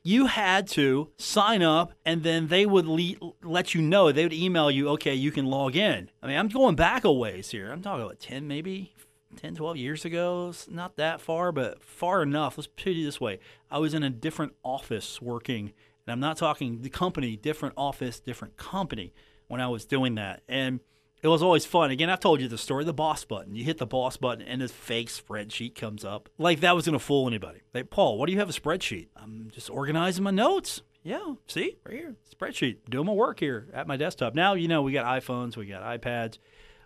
you 0.04 0.26
had 0.26 0.68
to 0.68 1.10
sign 1.18 1.64
up 1.64 1.94
and 2.06 2.24
then 2.24 2.50
they 2.50 2.66
would 2.66 2.86
le- 2.86 3.34
let 3.42 3.74
you 3.74 3.82
know 3.82 4.12
they 4.12 4.24
would 4.24 4.34
email 4.34 4.70
you 4.70 4.90
okay 4.90 5.16
you 5.16 5.32
can 5.32 5.46
log 5.46 5.76
in 5.76 6.10
i 6.22 6.28
mean 6.28 6.38
i'm 6.38 6.50
going 6.50 6.76
back 6.76 7.06
a 7.06 7.12
ways 7.12 7.50
here 7.50 7.72
i'm 7.72 7.82
talking 7.82 8.04
about 8.04 8.20
10 8.20 8.48
maybe 8.48 8.94
10 9.36 9.56
12 9.56 9.78
years 9.78 10.06
ago 10.06 10.50
it's 10.50 10.70
not 10.70 10.96
that 10.98 11.22
far 11.22 11.52
but 11.52 11.84
far 11.84 12.22
enough 12.22 12.58
let's 12.58 12.68
put 12.68 12.88
it 12.88 13.04
this 13.04 13.20
way 13.20 13.40
i 13.72 13.78
was 13.78 13.94
in 13.94 14.04
a 14.04 14.10
different 14.10 14.54
office 14.64 15.22
working 15.22 15.74
and 16.06 16.12
i'm 16.12 16.20
not 16.20 16.38
talking 16.38 16.82
the 16.82 16.90
company 16.90 17.36
different 17.36 17.74
office 17.78 18.20
different 18.20 18.58
company 18.58 19.14
when 19.48 19.62
i 19.62 19.68
was 19.68 19.86
doing 19.86 20.16
that 20.16 20.42
and 20.48 20.80
it 21.24 21.30
was 21.30 21.42
always 21.42 21.66
fun. 21.66 21.90
Again, 21.90 22.10
I've 22.10 22.20
told 22.20 22.42
you 22.42 22.50
the 22.50 22.58
story. 22.58 22.84
The 22.84 22.94
boss 22.94 23.24
button. 23.24 23.56
You 23.56 23.64
hit 23.64 23.78
the 23.78 23.86
boss 23.86 24.18
button, 24.18 24.46
and 24.46 24.62
this 24.62 24.74
fake 24.74 25.08
spreadsheet 25.08 25.74
comes 25.74 26.04
up. 26.04 26.28
Like 26.38 26.60
that 26.60 26.76
was 26.76 26.86
gonna 26.86 27.00
fool 27.00 27.28
anybody. 27.28 27.62
Like 27.74 27.90
Paul, 27.90 28.18
what 28.18 28.26
do 28.26 28.34
you 28.34 28.40
have 28.40 28.50
a 28.50 28.54
spreadsheet? 28.54 29.08
I'm 29.16 29.50
just 29.50 29.70
organizing 29.70 30.26
my 30.26 30.32
notes. 30.32 30.82
Yeah, 31.02 31.36
see 31.48 31.78
right 31.86 31.96
here, 31.96 32.16
spreadsheet. 32.30 32.78
Doing 32.90 33.06
my 33.06 33.14
work 33.14 33.40
here 33.40 33.70
at 33.74 33.88
my 33.88 33.96
desktop. 33.96 34.36
Now 34.36 34.54
you 34.54 34.68
know 34.68 34.82
we 34.82 34.92
got 34.92 35.06
iPhones, 35.06 35.56
we 35.56 35.66
got 35.66 35.82
iPads, 35.82 36.40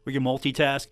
we 0.06 0.14
can 0.14 0.24
multitask. 0.24 0.88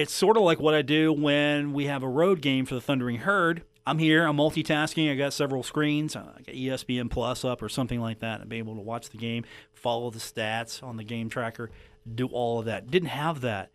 It's 0.00 0.14
sort 0.14 0.38
of 0.38 0.44
like 0.44 0.58
what 0.58 0.72
I 0.72 0.80
do 0.80 1.12
when 1.12 1.74
we 1.74 1.84
have 1.84 2.02
a 2.02 2.08
road 2.08 2.40
game 2.40 2.64
for 2.64 2.74
the 2.74 2.80
Thundering 2.80 3.18
Herd. 3.18 3.64
I'm 3.86 3.98
here, 3.98 4.24
I'm 4.24 4.38
multitasking. 4.38 5.12
I 5.12 5.14
got 5.14 5.34
several 5.34 5.62
screens. 5.62 6.16
Uh, 6.16 6.32
I 6.38 6.40
got 6.40 6.54
ESPN 6.54 7.10
Plus 7.10 7.44
up 7.44 7.60
or 7.60 7.68
something 7.68 8.00
like 8.00 8.20
that, 8.20 8.40
and 8.40 8.48
be 8.48 8.56
able 8.56 8.76
to 8.76 8.80
watch 8.80 9.10
the 9.10 9.18
game, 9.18 9.44
follow 9.74 10.08
the 10.08 10.18
stats 10.18 10.82
on 10.82 10.96
the 10.96 11.04
game 11.04 11.28
tracker 11.28 11.70
do 12.14 12.28
all 12.28 12.60
of 12.60 12.64
that. 12.64 12.90
Didn't 12.90 13.10
have 13.10 13.42
that 13.42 13.70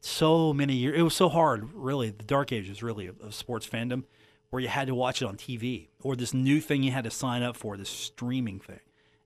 so 0.00 0.52
many 0.52 0.74
years. 0.74 0.98
It 0.98 1.02
was 1.02 1.14
so 1.14 1.28
hard, 1.28 1.72
really. 1.72 2.10
The 2.10 2.24
dark 2.24 2.50
ages, 2.50 2.82
really, 2.82 3.06
of, 3.06 3.20
of 3.20 3.32
sports 3.32 3.64
fandom, 3.64 4.02
where 4.50 4.60
you 4.60 4.66
had 4.66 4.88
to 4.88 4.96
watch 4.96 5.22
it 5.22 5.26
on 5.26 5.36
TV 5.36 5.90
or 6.00 6.16
this 6.16 6.34
new 6.34 6.60
thing 6.60 6.82
you 6.82 6.90
had 6.90 7.04
to 7.04 7.10
sign 7.12 7.44
up 7.44 7.56
for, 7.56 7.76
this 7.76 7.88
streaming 7.88 8.58
thing. 8.58 8.80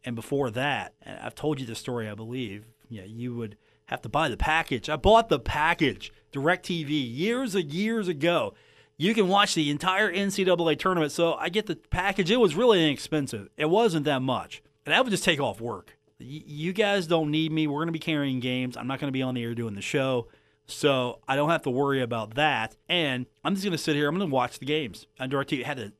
And 0.05 0.15
before 0.15 0.51
that, 0.51 0.93
and 1.01 1.19
I've 1.19 1.35
told 1.35 1.61
you 1.61 1.67
the 1.67 1.75
story, 1.75 2.11
I 2.11 2.15
believe. 2.15 2.67
Yeah, 2.91 3.05
you 3.05 3.35
would 3.37 3.57
have 3.87 4.03
to 4.03 4.09
buy 4.09 4.29
the 4.29 4.37
package. 4.37 4.89
I 4.89 4.97
bought 4.97 5.29
the 5.29 5.39
package, 5.39 6.13
DirecTV, 6.33 6.89
years 6.91 7.55
and 7.55 7.73
years 7.73 8.09
ago. 8.09 8.55
You 8.97 9.15
can 9.15 9.29
watch 9.29 9.55
the 9.55 9.71
entire 9.71 10.13
NCAA 10.13 10.79
tournament. 10.79 11.13
So 11.13 11.35
I 11.35 11.49
get 11.49 11.67
the 11.67 11.77
package. 11.77 12.31
It 12.31 12.37
was 12.37 12.55
really 12.55 12.83
inexpensive. 12.85 13.49
It 13.57 13.71
wasn't 13.71 14.05
that 14.05 14.23
much. 14.23 14.63
And 14.87 14.95
I 14.95 15.01
would 15.01 15.11
just 15.11 15.25
take 15.25 15.41
off 15.41 15.61
work 15.61 15.97
you 16.23 16.73
guys 16.73 17.07
don't 17.07 17.31
need 17.31 17.53
me. 17.53 17.67
We're 17.67 17.79
going 17.79 17.89
to 17.89 17.93
be 17.93 17.99
carrying 17.99 18.41
games. 18.41 18.77
I'm 18.77 18.87
not 18.87 19.01
going 19.01 19.09
to 19.09 19.13
be 19.13 19.23
on 19.23 19.35
the 19.35 19.43
air 19.43 19.55
doing 19.55 19.75
the 19.75 19.83
show. 19.83 20.29
So 20.67 21.21
I 21.27 21.37
don't 21.37 21.51
have 21.51 21.63
to 21.63 21.71
worry 21.71 22.03
about 22.03 22.35
that. 22.35 22.77
And 22.89 23.27
I'm 23.45 23.55
just 23.55 23.65
going 23.65 23.73
to 23.73 23.79
sit 23.79 23.97
here. 23.97 24.09
I'm 24.09 24.17
going 24.17 24.29
to 24.29 24.35
watch 24.35 24.59
the 24.59 24.67
games. 24.67 25.07
On 25.19 25.29
DirecTV, 25.29 25.65
had 25.65 25.77
to 25.79 25.93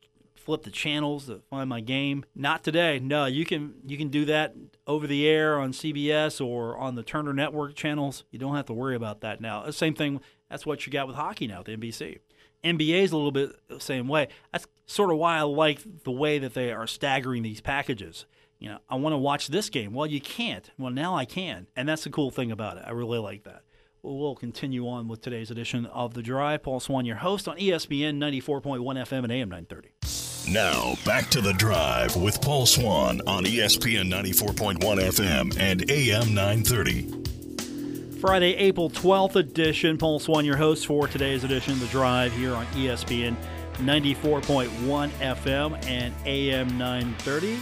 flip 0.43 0.63
the 0.63 0.71
channels 0.71 1.27
to 1.27 1.41
find 1.51 1.69
my 1.69 1.81
game. 1.81 2.25
Not 2.35 2.63
today. 2.63 2.99
No, 2.99 3.27
you 3.27 3.45
can 3.45 3.75
you 3.87 3.97
can 3.97 4.09
do 4.09 4.25
that 4.27 4.55
over 4.87 5.07
the 5.07 5.27
air 5.27 5.59
on 5.59 5.73
CBS 5.73 6.45
or 6.45 6.77
on 6.77 6.95
the 6.95 7.03
Turner 7.03 7.33
Network 7.33 7.75
channels. 7.75 8.25
You 8.31 8.39
don't 8.39 8.57
have 8.57 8.67
to 8.67 8.73
worry 8.73 8.97
about 8.97 9.21
that 9.21 9.41
now. 9.41 9.65
The 9.65 9.73
same 9.73 9.95
thing. 9.95 10.21
That's 10.51 10.67
what 10.67 10.87
you 10.87 10.93
got 10.93 11.07
with 11.07 11.17
hockey 11.17 11.47
now 11.47 11.63
the 11.63 11.77
NBC. 11.77 12.19
NBA 12.63 13.03
is 13.03 13.13
a 13.13 13.17
little 13.17 13.33
bit 13.33 13.53
the 13.69 13.81
same 13.81 14.07
way. 14.07 14.29
That's 14.53 14.67
sort 14.87 15.11
of 15.11 15.17
why 15.17 15.39
I 15.39 15.43
like 15.43 15.81
the 16.05 16.13
way 16.13 16.39
that 16.39 16.55
they 16.55 16.71
are 16.71 16.87
staggering 16.87 17.43
these 17.43 17.61
packages 17.61 18.27
you 18.63 18.69
know, 18.69 18.79
I 18.89 18.95
want 18.95 19.13
to 19.13 19.19
watch 19.19 19.49
this 19.49 19.69
game. 19.69 19.93
Well, 19.93 20.07
you 20.07 20.21
can't. 20.21 20.71
Well, 20.79 20.93
now 20.93 21.17
I 21.17 21.25
can. 21.25 21.67
And 21.75 21.89
that's 21.89 22.05
the 22.05 22.11
cool 22.11 22.31
thing 22.31 22.53
about 22.53 22.77
it. 22.77 22.85
I 22.87 22.93
really 22.93 23.19
like 23.19 23.43
that. 23.43 23.65
Well, 24.05 24.37
continue 24.37 24.87
on 24.87 25.09
with 25.09 25.21
today's 25.21 25.51
edition 25.51 25.85
of 25.87 26.15
The 26.15 26.23
Drive. 26.23 26.63
Paul 26.63 26.79
Swann, 26.79 27.05
your 27.05 27.17
host 27.17 27.49
on 27.49 27.57
ESPN 27.59 28.19
94.1 28.19 28.79
FM 28.81 29.25
and 29.25 29.33
AM 29.33 29.49
930. 29.49 30.22
Now, 30.49 30.97
back 31.05 31.31
to 31.31 31.41
The 31.41 31.53
Drive 31.53 32.17
with 32.17 32.41
Paul 32.43 32.67
Swann 32.67 33.21
on 33.29 33.45
ESPN 33.45 34.11
94.1 34.11 34.81
FM 34.81 35.57
and 35.59 35.89
AM 35.89 36.35
930. 36.35 38.19
Friday, 38.19 38.55
April 38.57 38.91
12th 38.91 39.37
edition. 39.37 39.99
Paul 39.99 40.19
Swann, 40.19 40.45
your 40.45 40.57
host 40.57 40.87
for 40.87 41.07
today's 41.07 41.45
edition 41.45 41.75
of 41.75 41.81
The 41.81 41.87
Drive 41.87 42.33
here 42.33 42.55
on 42.55 42.67
ESPN 42.67 43.37
94.1 43.75 45.11
FM 45.11 45.85
and 45.87 46.13
AM 46.27 46.77
930. 46.77 47.59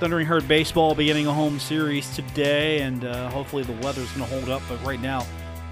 Thundering 0.00 0.26
Herd 0.26 0.48
baseball 0.48 0.96
beginning 0.96 1.28
a 1.28 1.32
home 1.32 1.60
series 1.60 2.14
today, 2.16 2.80
and 2.80 3.04
uh, 3.04 3.30
hopefully 3.30 3.62
the 3.62 3.74
weather's 3.74 4.10
going 4.12 4.28
to 4.28 4.36
hold 4.36 4.48
up. 4.48 4.60
But 4.68 4.82
right 4.84 5.00
now, 5.00 5.24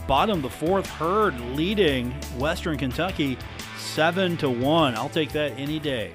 bottom 0.07 0.43
the 0.43 0.51
fourth, 0.51 0.87
Herd 0.87 1.39
leading 1.57 2.13
Western 2.39 2.79
Kentucky 2.79 3.37
seven 3.83 4.37
to 4.39 4.49
one. 4.49 4.95
I'll 4.95 5.09
take 5.09 5.33
that 5.33 5.53
any 5.59 5.79
day. 5.79 6.13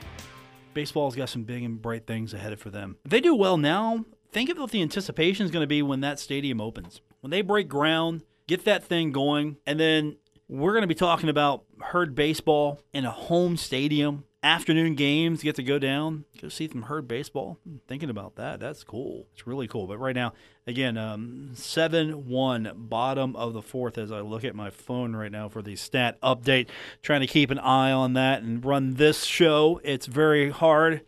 baseball's 0.74 1.16
got 1.16 1.30
some 1.30 1.44
big 1.44 1.64
and 1.64 1.82
bright 1.82 2.06
things 2.06 2.34
ahead 2.34 2.54
of 2.54 2.60
for 2.60 2.70
them. 2.70 2.98
If 3.06 3.12
they 3.12 3.20
do 3.20 3.36
well 3.36 3.58
now, 3.58 4.06
think 4.32 4.50
of 4.50 4.58
what 4.58 4.72
the 4.72 4.82
anticipation 4.82 5.46
is 5.46 5.52
going 5.52 5.64
to 5.64 5.68
be 5.68 5.82
when 5.82 6.02
that 6.02 6.20
stadium 6.20 6.62
opens. 6.62 7.02
When 7.22 7.32
they 7.32 7.42
break 7.42 7.68
ground, 7.68 8.24
get 8.48 8.66
that 8.66 8.84
thing 8.84 9.12
going, 9.12 9.58
and 9.66 9.80
then 9.80 10.18
we're 10.48 10.72
going 10.72 10.84
to 10.84 10.88
be 10.88 10.96
talking 10.96 11.30
about 11.30 11.64
herd 11.82 12.16
baseball 12.16 12.80
in 12.94 13.06
a 13.06 13.12
home 13.12 13.58
stadium. 13.58 14.24
Afternoon 14.48 14.96
games 14.96 15.44
get 15.44 15.58
to 15.58 15.62
go 15.62 15.78
down, 15.78 16.24
go 16.42 16.48
see 16.48 16.70
some 16.70 16.84
herd 16.84 17.06
baseball. 17.06 17.58
Thinking 17.86 18.10
about 18.10 18.38
that, 18.38 18.62
that's 18.62 18.82
cool. 18.82 19.28
It's 19.34 19.46
really 19.46 19.68
cool. 19.68 19.88
But 19.88 19.98
right 19.98 20.16
now, 20.16 20.32
again, 20.66 20.96
um, 20.98 21.50
seven 21.54 22.30
one, 22.30 22.72
bottom 22.74 23.36
of 23.36 23.52
the 23.52 23.62
fourth. 23.62 23.98
As 23.98 24.10
I 24.10 24.22
look 24.22 24.46
at 24.46 24.56
my 24.56 24.70
phone 24.70 25.14
right 25.18 25.34
now 25.34 25.50
for 25.50 25.62
the 25.62 25.76
stat 25.76 26.18
update, 26.22 26.70
trying 27.02 27.20
to 27.20 27.28
keep 27.28 27.52
an 27.52 27.60
eye 27.60 27.92
on 27.92 28.14
that 28.14 28.42
and 28.42 28.64
run 28.64 28.94
this 28.94 29.26
show. 29.26 29.82
It's 29.84 30.06
very 30.06 30.50
hard. 30.50 31.02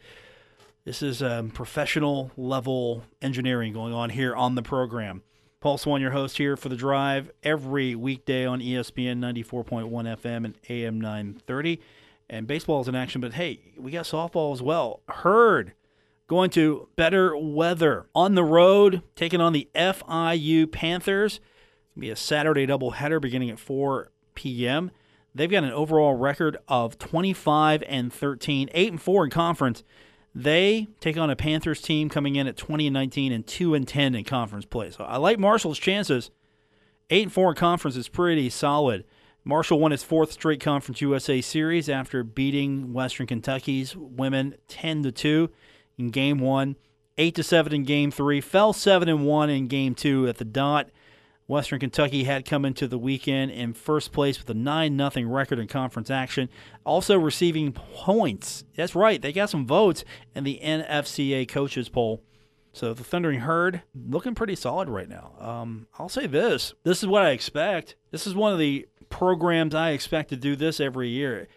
This 0.84 1.02
is 1.02 1.24
um, 1.24 1.50
professional 1.50 2.32
level 2.36 3.04
engineering 3.22 3.72
going 3.72 3.94
on 3.94 4.10
here 4.10 4.36
on 4.36 4.56
the 4.56 4.64
program. 4.64 5.24
Paul 5.62 5.78
Swann, 5.78 6.02
your 6.02 6.12
host 6.12 6.38
here 6.38 6.58
for 6.58 6.68
the 6.68 6.76
drive 6.76 7.32
every 7.42 7.96
weekday 7.96 8.46
on 8.46 8.60
ESPN 8.60 9.20
94.1 9.20 9.90
FM 9.90 10.44
and 10.44 10.56
AM 10.68 11.00
930. 11.00 11.80
And 12.30 12.46
baseball 12.46 12.82
is 12.82 12.88
in 12.88 12.96
action, 12.96 13.22
but 13.22 13.34
hey, 13.34 13.74
we 13.78 13.92
got 13.92 14.06
softball 14.06 14.54
as 14.54 14.62
well. 14.62 15.02
Herd 15.10 15.74
going 16.28 16.52
to 16.52 16.88
better 16.96 17.36
weather 17.36 18.08
on 18.14 18.36
the 18.36 18.44
road, 18.44 19.02
taking 19.16 19.42
on 19.42 19.52
the 19.52 19.68
FIU 19.74 20.72
Panthers. 20.72 21.40
To 21.96 22.00
be 22.00 22.12
a 22.12 22.16
Saturday 22.16 22.68
doubleheader 22.68 23.20
beginning 23.20 23.50
at 23.50 23.60
4 23.60 24.12
p.m. 24.36 24.92
They've 25.34 25.50
got 25.50 25.64
an 25.64 25.72
overall 25.72 26.14
record 26.14 26.58
of 26.68 27.00
25 27.00 27.84
and 27.88 28.14
13, 28.14 28.70
8 28.74 28.92
and 28.92 29.02
4 29.02 29.26
in 29.26 29.32
conference. 29.32 29.84
They 30.34 30.88
take 31.00 31.18
on 31.18 31.32
a 31.32 31.36
Panthers 31.36 31.82
team 31.82 32.10
coming 32.10 32.36
in 32.36 32.48
at 32.48 32.56
20 32.56 32.88
and 32.88 32.94
19 32.94 33.32
and 33.32 33.46
2 33.46 33.74
and 33.74 33.88
10 33.88 34.16
in 34.16 34.24
conference 34.24 34.66
play. 34.66 34.92
So 34.92 35.04
I 35.04 35.18
like 35.18 35.40
Marshall's 35.40 35.80
chances. 35.80 36.30
8 37.10 37.24
and 37.24 37.34
4 37.34 37.50
in 37.50 37.56
conference 37.56 37.98
is 37.98 38.08
pretty 38.08 38.50
solid. 38.52 39.04
Marshall 39.50 39.80
won 39.80 39.92
its 39.92 40.04
fourth 40.04 40.32
straight 40.32 40.62
Conference 40.62 41.02
USA 41.02 41.42
series 41.42 41.90
after 41.90 42.24
beating 42.24 42.94
Western 42.94 43.26
Kentucky's 43.26 43.96
women 43.96 44.54
10 44.68 45.02
to 45.02 45.12
2 45.12 45.50
in 45.98 46.12
game 46.12 46.38
1, 46.38 46.76
8 47.18 47.34
to 47.34 47.42
7 47.42 47.74
in 47.74 47.84
game 47.84 48.12
3, 48.12 48.42
fell 48.42 48.74
7 48.74 49.10
and 49.10 49.26
1 49.26 49.50
in 49.50 49.68
game 49.68 49.96
2 49.96 50.28
at 50.28 50.38
the 50.38 50.46
dot. 50.46 50.92
Western 51.48 51.80
Kentucky 51.80 52.26
had 52.26 52.46
come 52.46 52.64
into 52.64 52.88
the 52.88 53.00
weekend 53.00 53.50
in 53.50 53.74
first 53.74 54.12
place 54.12 54.38
with 54.38 54.48
a 54.52 54.54
9 54.54 55.12
0 55.12 55.28
record 55.28 55.58
in 55.58 55.68
conference 55.68 56.12
action, 56.12 56.48
also 56.86 57.18
receiving 57.18 57.72
points. 57.72 58.66
That's 58.76 58.94
right, 58.94 59.20
they 59.20 59.34
got 59.34 59.50
some 59.50 59.66
votes 59.66 60.06
in 60.36 60.44
the 60.44 60.60
NFCA 60.64 61.48
coaches 61.48 61.90
poll. 61.90 62.22
So 62.72 62.94
the 62.94 63.04
Thundering 63.04 63.40
Herd 63.40 63.82
looking 63.96 64.36
pretty 64.36 64.56
solid 64.56 64.90
right 64.90 65.10
now. 65.10 65.34
Um, 65.40 65.88
I'll 65.98 66.08
say 66.08 66.28
this: 66.28 66.76
this 66.84 67.02
is 67.02 67.08
what 67.08 67.24
I 67.24 67.32
expect. 67.32 67.96
This 68.12 68.28
is 68.28 68.36
one 68.36 68.54
of 68.54 68.60
the 68.60 68.88
programs 69.10 69.76
I 69.76 69.92
expect 69.92 70.30
to 70.30 70.36
do 70.36 70.56
this 70.56 70.80
every 70.80 71.10
year. 71.10 71.48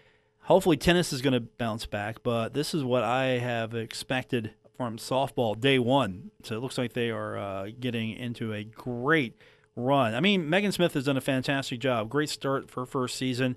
Hopefully, 0.42 0.76
tennis 0.76 1.12
is 1.12 1.22
going 1.22 1.34
to 1.34 1.40
bounce 1.40 1.86
back, 1.86 2.22
but 2.22 2.52
this 2.52 2.74
is 2.74 2.82
what 2.82 3.04
I 3.04 3.38
have 3.38 3.74
expected 3.74 4.52
from 4.76 4.98
softball 4.98 5.58
day 5.58 5.78
one. 5.78 6.30
So 6.42 6.56
it 6.56 6.60
looks 6.60 6.78
like 6.78 6.92
they 6.92 7.10
are 7.10 7.38
uh, 7.38 7.68
getting 7.78 8.10
into 8.16 8.52
a 8.52 8.64
great 8.64 9.36
run. 9.76 10.14
I 10.14 10.20
mean, 10.20 10.48
Megan 10.50 10.72
Smith 10.72 10.94
has 10.94 11.04
done 11.04 11.16
a 11.16 11.20
fantastic 11.20 11.78
job. 11.78 12.08
Great 12.08 12.28
start 12.28 12.70
for 12.70 12.84
first 12.84 13.16
season. 13.16 13.56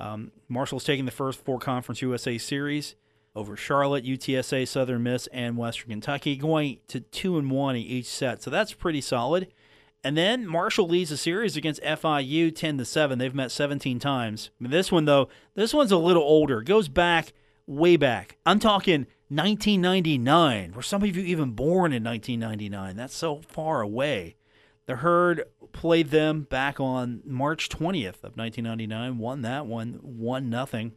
Um, 0.00 0.32
Marshall's 0.48 0.84
taking 0.84 1.04
the 1.04 1.10
first 1.10 1.44
four 1.44 1.58
Conference 1.58 2.02
USA 2.02 2.38
series 2.38 2.96
over 3.34 3.56
Charlotte, 3.56 4.04
UTSA, 4.04 4.66
Southern 4.66 5.02
Miss, 5.02 5.26
and 5.28 5.56
Western 5.56 5.90
Kentucky, 5.90 6.36
going 6.36 6.78
to 6.88 7.00
two 7.00 7.38
and 7.38 7.50
one 7.50 7.76
in 7.76 7.82
each 7.82 8.06
set. 8.06 8.42
So 8.42 8.50
that's 8.50 8.72
pretty 8.72 9.00
solid. 9.00 9.52
And 10.04 10.16
then 10.16 10.46
Marshall 10.46 10.88
leads 10.88 11.10
the 11.10 11.16
series 11.16 11.56
against 11.56 11.82
FIU 11.82 12.54
10 12.54 12.78
to 12.78 12.84
7. 12.84 13.18
They've 13.18 13.34
met 13.34 13.52
17 13.52 13.98
times. 13.98 14.50
I 14.58 14.64
mean, 14.64 14.70
this 14.70 14.90
one 14.90 15.04
though, 15.04 15.28
this 15.54 15.72
one's 15.72 15.92
a 15.92 15.96
little 15.96 16.22
older. 16.22 16.60
It 16.60 16.66
goes 16.66 16.88
back 16.88 17.32
way 17.66 17.96
back. 17.96 18.38
I'm 18.44 18.58
talking 18.58 19.06
1999. 19.28 20.72
Were 20.72 20.82
some 20.82 21.02
of 21.02 21.16
you 21.16 21.22
even 21.22 21.52
born 21.52 21.92
in 21.92 22.02
1999? 22.02 22.96
That's 22.96 23.14
so 23.14 23.42
far 23.48 23.80
away. 23.80 24.36
The 24.86 24.96
Herd 24.96 25.44
played 25.72 26.10
them 26.10 26.42
back 26.42 26.80
on 26.80 27.22
March 27.24 27.68
20th 27.68 28.24
of 28.24 28.36
1999, 28.36 29.18
won 29.18 29.42
that 29.42 29.66
one, 29.66 30.00
one 30.02 30.50
nothing. 30.50 30.92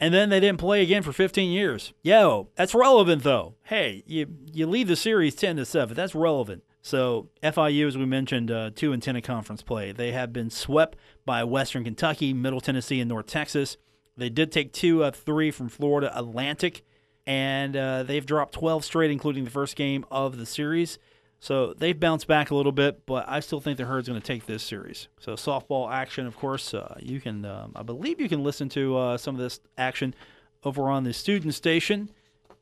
And 0.00 0.14
then 0.14 0.30
they 0.30 0.40
didn't 0.40 0.60
play 0.60 0.82
again 0.82 1.02
for 1.02 1.12
15 1.12 1.50
years. 1.50 1.92
Yo, 2.02 2.48
that's 2.54 2.74
relevant 2.74 3.24
though. 3.24 3.54
Hey, 3.64 4.04
you 4.06 4.26
you 4.52 4.66
lead 4.66 4.86
the 4.86 4.96
series 4.96 5.34
10 5.34 5.56
to 5.56 5.64
7. 5.64 5.94
That's 5.94 6.14
relevant. 6.14 6.62
So 6.88 7.28
FIU, 7.42 7.86
as 7.86 7.98
we 7.98 8.06
mentioned, 8.06 8.50
uh, 8.50 8.70
two 8.74 8.94
and 8.94 9.02
ten 9.02 9.14
in 9.14 9.20
conference 9.20 9.60
play. 9.60 9.92
They 9.92 10.12
have 10.12 10.32
been 10.32 10.48
swept 10.48 10.96
by 11.26 11.44
Western 11.44 11.84
Kentucky, 11.84 12.32
Middle 12.32 12.62
Tennessee, 12.62 12.98
and 12.98 13.10
North 13.10 13.26
Texas. 13.26 13.76
They 14.16 14.30
did 14.30 14.50
take 14.50 14.72
two 14.72 15.04
of 15.04 15.14
three 15.14 15.50
from 15.50 15.68
Florida 15.68 16.10
Atlantic, 16.18 16.86
and 17.26 17.76
uh, 17.76 18.04
they've 18.04 18.24
dropped 18.24 18.54
12 18.54 18.86
straight, 18.86 19.10
including 19.10 19.44
the 19.44 19.50
first 19.50 19.76
game 19.76 20.06
of 20.10 20.38
the 20.38 20.46
series. 20.46 20.98
So 21.40 21.74
they've 21.74 22.00
bounced 22.00 22.26
back 22.26 22.50
a 22.50 22.54
little 22.54 22.72
bit, 22.72 23.04
but 23.04 23.28
I 23.28 23.40
still 23.40 23.60
think 23.60 23.76
the 23.76 23.84
Herd's 23.84 24.08
going 24.08 24.18
to 24.18 24.26
take 24.26 24.46
this 24.46 24.62
series. 24.62 25.08
So 25.20 25.34
softball 25.34 25.92
action, 25.92 26.26
of 26.26 26.36
course, 26.36 26.72
uh, 26.72 26.96
you 27.00 27.20
can, 27.20 27.44
um, 27.44 27.72
I 27.76 27.82
believe 27.82 28.18
you 28.18 28.30
can 28.30 28.42
listen 28.42 28.70
to 28.70 28.96
uh, 28.96 29.18
some 29.18 29.34
of 29.34 29.42
this 29.42 29.60
action 29.76 30.14
over 30.64 30.88
on 30.88 31.04
the 31.04 31.12
student 31.12 31.52
station. 31.52 32.08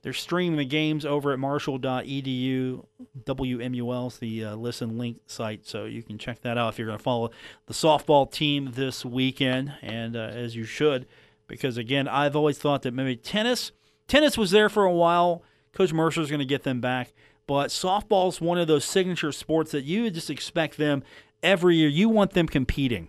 They're 0.06 0.12
streaming 0.12 0.56
the 0.56 0.64
games 0.64 1.04
over 1.04 1.32
at 1.32 1.40
marshall.edu. 1.40 2.84
WMUL's 3.24 4.18
the 4.20 4.44
uh, 4.44 4.54
listen 4.54 4.98
link 4.98 5.18
site, 5.26 5.66
so 5.66 5.84
you 5.84 6.04
can 6.04 6.16
check 6.16 6.42
that 6.42 6.56
out 6.56 6.68
if 6.68 6.78
you're 6.78 6.86
going 6.86 6.96
to 6.96 7.02
follow 7.02 7.32
the 7.66 7.74
softball 7.74 8.30
team 8.30 8.70
this 8.74 9.04
weekend, 9.04 9.72
and 9.82 10.14
uh, 10.14 10.20
as 10.20 10.54
you 10.54 10.62
should, 10.62 11.08
because 11.48 11.76
again, 11.76 12.06
I've 12.06 12.36
always 12.36 12.56
thought 12.56 12.82
that 12.82 12.94
maybe 12.94 13.16
tennis, 13.16 13.72
tennis 14.06 14.38
was 14.38 14.52
there 14.52 14.68
for 14.68 14.84
a 14.84 14.92
while. 14.92 15.42
Coach 15.72 15.92
Mercer's 15.92 16.30
going 16.30 16.38
to 16.38 16.44
get 16.44 16.62
them 16.62 16.80
back, 16.80 17.12
but 17.48 17.70
softball 17.70 18.28
is 18.28 18.40
one 18.40 18.58
of 18.58 18.68
those 18.68 18.84
signature 18.84 19.32
sports 19.32 19.72
that 19.72 19.82
you 19.82 20.08
just 20.12 20.30
expect 20.30 20.76
them 20.76 21.02
every 21.42 21.74
year. 21.78 21.88
You 21.88 22.08
want 22.10 22.30
them 22.30 22.46
competing. 22.46 23.08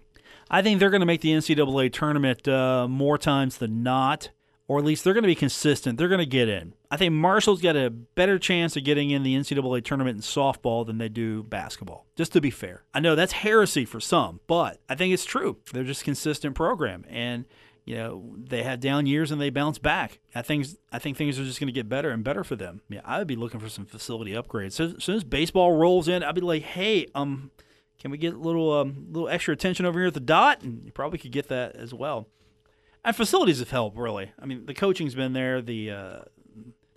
I 0.50 0.64
think 0.64 0.80
they're 0.80 0.90
going 0.90 1.02
to 1.02 1.06
make 1.06 1.22
the 1.22 1.30
NCAA 1.30 1.94
tournament 1.94 2.48
uh, 2.48 2.88
more 2.88 3.20
times 3.20 3.60
than 3.60 3.84
not 3.84 4.32
or 4.68 4.80
at 4.80 4.86
least 4.86 5.04
they're 5.04 5.14
going 5.14 5.24
to 5.24 5.28
be 5.28 5.36
consistent. 5.36 5.98
They're 5.98 6.08
going 6.08 6.20
to 6.20 6.26
get 6.26 6.50
in. 6.50 6.74
I 6.90 6.98
think 6.98 7.14
Marshall's 7.14 7.62
got 7.62 7.76
a 7.76 7.90
better 7.90 8.40
chance 8.40 8.78
of 8.78 8.84
getting 8.84 9.12
in 9.12 9.24
the 9.24 9.36
NCAA 9.36 9.84
tournament 9.84 10.18
in 10.18 10.22
softball 10.22 10.86
than 10.86 10.98
they 10.98 11.10
do 11.10 11.44
basketball, 11.44 12.06
just 12.16 12.32
to 12.34 12.42
be 12.42 12.50
fair. 12.50 12.84
I 12.94 13.00
know 13.00 13.16
that's 13.16 13.34
heresy 13.34 13.84
for 13.84 14.00
some, 14.00 14.40
but 14.48 14.80
I 14.88 14.96
think 14.96 15.14
it's 15.14 15.26
true. 15.26 15.58
They're 15.74 15.84
just 15.84 16.06
consistent 16.06 16.56
program. 16.56 17.04
And, 17.10 17.46
you 17.84 17.96
know, 17.96 18.36
they 18.38 18.64
had 18.64 18.80
down 18.80 19.06
years 19.06 19.32
and 19.32 19.42
they 19.42 19.50
bounce 19.50 19.80
back. 19.80 20.20
I 20.34 20.42
think, 20.42 20.68
I 20.92 21.00
think 21.00 21.18
things 21.18 21.38
are 21.38 21.44
just 21.44 21.60
going 21.60 21.68
to 21.68 21.74
get 21.74 21.90
better 21.90 22.10
and 22.12 22.24
better 22.24 22.46
for 22.46 22.56
them. 22.56 22.82
Yeah, 22.90 23.02
I 23.04 23.18
would 23.18 23.28
be 23.28 23.36
looking 23.36 23.60
for 23.60 23.70
some 23.70 23.86
facility 23.86 24.32
upgrades. 24.32 24.74
So, 24.74 24.94
as 24.98 25.04
soon 25.04 25.16
as 25.16 25.24
baseball 25.26 25.74
rolls 25.74 26.08
in, 26.08 26.24
I'd 26.24 26.36
be 26.36 26.42
like, 26.42 26.64
hey, 26.64 27.08
um, 27.16 27.52
can 28.00 28.12
we 28.12 28.18
get 28.18 28.34
a 28.34 28.40
little, 28.40 28.72
um, 28.72 29.08
little 29.12 29.28
extra 29.28 29.54
attention 29.54 29.86
over 29.86 30.00
here 30.00 30.08
at 30.08 30.14
the 30.14 30.20
dot? 30.22 30.62
And 30.62 30.86
you 30.86 30.94
probably 30.94 31.20
could 31.20 31.32
get 31.32 31.50
that 31.50 31.76
as 31.76 31.94
well 31.94 32.30
and 33.08 33.16
facilities 33.16 33.60
have 33.60 33.72
helped 33.72 33.98
really. 33.98 34.34
I 34.38 34.46
mean, 34.46 34.66
the 34.66 34.74
coaching's 34.74 35.16
been 35.16 35.32
there, 35.32 35.62
the 35.62 35.92
uh, 35.92 36.20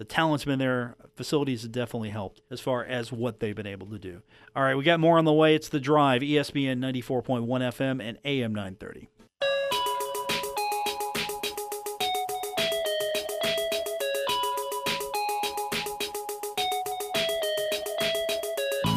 the 0.00 0.06
talent's 0.06 0.46
been 0.46 0.58
there. 0.58 0.96
Facilities 1.14 1.60
have 1.60 1.72
definitely 1.72 2.08
helped 2.08 2.40
as 2.50 2.58
far 2.58 2.82
as 2.82 3.12
what 3.12 3.38
they've 3.38 3.54
been 3.54 3.66
able 3.66 3.86
to 3.88 3.98
do. 3.98 4.22
All 4.56 4.62
right, 4.62 4.74
we 4.74 4.82
got 4.82 4.98
more 4.98 5.18
on 5.18 5.26
the 5.26 5.32
way. 5.32 5.54
It's 5.54 5.68
the 5.68 5.78
Drive, 5.78 6.22
ESPN 6.22 6.78
94.1 6.78 7.46
FM 7.46 8.02
and 8.02 8.16
AM 8.24 8.54
930. 8.54 9.10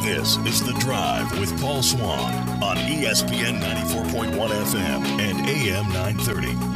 This 0.02 0.38
is 0.38 0.64
The 0.64 0.72
Drive 0.80 1.38
with 1.38 1.60
Paul 1.60 1.82
Swann 1.82 2.62
on 2.62 2.78
ESPN 2.78 3.60
94.1 3.60 4.32
FM 4.32 5.04
and 5.20 5.46
AM 5.50 5.86
930. 5.92 6.73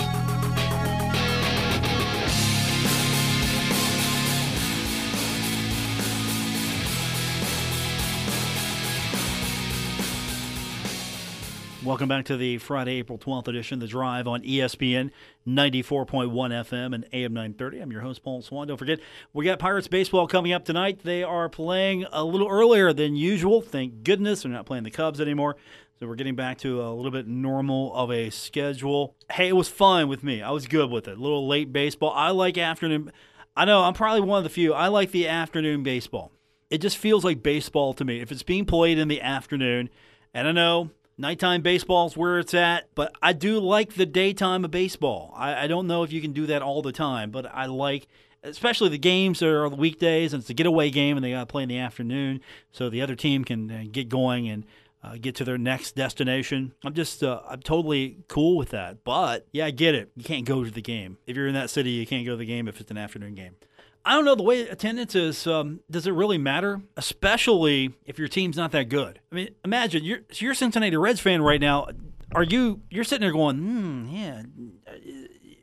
Welcome 11.88 12.10
back 12.10 12.26
to 12.26 12.36
the 12.36 12.58
Friday, 12.58 12.96
April 12.96 13.16
12th 13.16 13.48
edition, 13.48 13.78
The 13.78 13.86
Drive 13.86 14.28
on 14.28 14.42
ESPN 14.42 15.10
94.1 15.46 16.30
FM 16.30 16.94
and 16.94 17.06
AM 17.14 17.32
930. 17.32 17.78
I'm 17.78 17.90
your 17.90 18.02
host, 18.02 18.22
Paul 18.22 18.42
Swann. 18.42 18.68
Don't 18.68 18.76
forget, 18.76 19.00
we 19.32 19.46
got 19.46 19.58
Pirates 19.58 19.88
baseball 19.88 20.28
coming 20.28 20.52
up 20.52 20.66
tonight. 20.66 21.00
They 21.02 21.22
are 21.22 21.48
playing 21.48 22.04
a 22.12 22.22
little 22.22 22.46
earlier 22.46 22.92
than 22.92 23.16
usual. 23.16 23.62
Thank 23.62 24.04
goodness 24.04 24.42
they're 24.42 24.52
not 24.52 24.66
playing 24.66 24.84
the 24.84 24.90
Cubs 24.90 25.18
anymore. 25.18 25.56
So 25.98 26.06
we're 26.06 26.16
getting 26.16 26.36
back 26.36 26.58
to 26.58 26.82
a 26.82 26.92
little 26.92 27.10
bit 27.10 27.26
normal 27.26 27.94
of 27.94 28.10
a 28.10 28.28
schedule. 28.28 29.16
Hey, 29.32 29.48
it 29.48 29.56
was 29.56 29.70
fine 29.70 30.08
with 30.08 30.22
me. 30.22 30.42
I 30.42 30.50
was 30.50 30.66
good 30.66 30.90
with 30.90 31.08
it. 31.08 31.16
A 31.16 31.20
little 31.22 31.48
late 31.48 31.72
baseball. 31.72 32.12
I 32.14 32.32
like 32.32 32.58
afternoon. 32.58 33.12
I 33.56 33.64
know 33.64 33.84
I'm 33.84 33.94
probably 33.94 34.20
one 34.20 34.36
of 34.36 34.44
the 34.44 34.50
few. 34.50 34.74
I 34.74 34.88
like 34.88 35.10
the 35.10 35.26
afternoon 35.26 35.84
baseball. 35.84 36.32
It 36.68 36.82
just 36.82 36.98
feels 36.98 37.24
like 37.24 37.42
baseball 37.42 37.94
to 37.94 38.04
me. 38.04 38.20
If 38.20 38.30
it's 38.30 38.42
being 38.42 38.66
played 38.66 38.98
in 38.98 39.08
the 39.08 39.22
afternoon, 39.22 39.88
and 40.34 40.46
I 40.46 40.52
know 40.52 40.90
nighttime 41.18 41.62
baseball 41.62 42.06
is 42.06 42.16
where 42.16 42.38
it's 42.38 42.54
at, 42.54 42.94
but 42.94 43.12
I 43.20 43.32
do 43.32 43.58
like 43.58 43.94
the 43.94 44.06
daytime 44.06 44.64
of 44.64 44.70
baseball. 44.70 45.34
I, 45.36 45.64
I 45.64 45.66
don't 45.66 45.86
know 45.86 46.04
if 46.04 46.12
you 46.12 46.20
can 46.20 46.32
do 46.32 46.46
that 46.46 46.62
all 46.62 46.80
the 46.80 46.92
time, 46.92 47.30
but 47.30 47.46
I 47.52 47.66
like 47.66 48.06
especially 48.42 48.88
the 48.88 48.98
games 48.98 49.40
that 49.40 49.48
are 49.48 49.68
the 49.68 49.76
weekdays 49.76 50.32
and 50.32 50.40
it's 50.40 50.50
a 50.50 50.54
getaway 50.54 50.90
game 50.90 51.16
and 51.16 51.24
they 51.24 51.32
got 51.32 51.40
to 51.40 51.46
play 51.46 51.62
in 51.62 51.68
the 51.68 51.78
afternoon 51.78 52.40
so 52.70 52.88
the 52.88 53.02
other 53.02 53.16
team 53.16 53.44
can 53.44 53.70
uh, 53.70 53.84
get 53.90 54.08
going 54.08 54.48
and 54.48 54.64
uh, 55.02 55.16
get 55.20 55.34
to 55.36 55.44
their 55.44 55.58
next 55.58 55.94
destination. 55.94 56.72
I'm 56.84 56.94
just, 56.94 57.22
uh, 57.22 57.40
I'm 57.48 57.60
totally 57.60 58.18
cool 58.28 58.56
with 58.56 58.70
that. 58.70 59.04
But 59.04 59.46
yeah, 59.52 59.66
I 59.66 59.70
get 59.70 59.94
it. 59.94 60.10
You 60.16 60.24
can't 60.24 60.44
go 60.44 60.64
to 60.64 60.70
the 60.70 60.82
game. 60.82 61.18
If 61.26 61.36
you're 61.36 61.46
in 61.46 61.54
that 61.54 61.70
city, 61.70 61.90
you 61.90 62.06
can't 62.06 62.24
go 62.24 62.32
to 62.32 62.36
the 62.36 62.46
game 62.46 62.68
if 62.68 62.80
it's 62.80 62.90
an 62.90 62.98
afternoon 62.98 63.34
game. 63.34 63.56
I 64.04 64.12
don't 64.12 64.24
know 64.24 64.34
the 64.34 64.42
way 64.42 64.62
attendance 64.62 65.14
is. 65.14 65.46
Um, 65.46 65.80
does 65.90 66.06
it 66.06 66.12
really 66.12 66.38
matter? 66.38 66.80
Especially 66.96 67.94
if 68.06 68.18
your 68.18 68.28
team's 68.28 68.56
not 68.56 68.72
that 68.72 68.88
good. 68.88 69.20
I 69.30 69.34
mean, 69.34 69.48
imagine 69.64 70.04
you're 70.04 70.20
you're 70.34 70.52
a 70.52 70.56
Cincinnati 70.56 70.96
Reds 70.96 71.20
fan 71.20 71.42
right 71.42 71.60
now. 71.60 71.88
Are 72.34 72.42
you? 72.42 72.82
You're 72.90 73.04
sitting 73.04 73.22
there 73.22 73.32
going, 73.32 73.58
hmm, 73.58 74.08
yeah. 74.08 74.42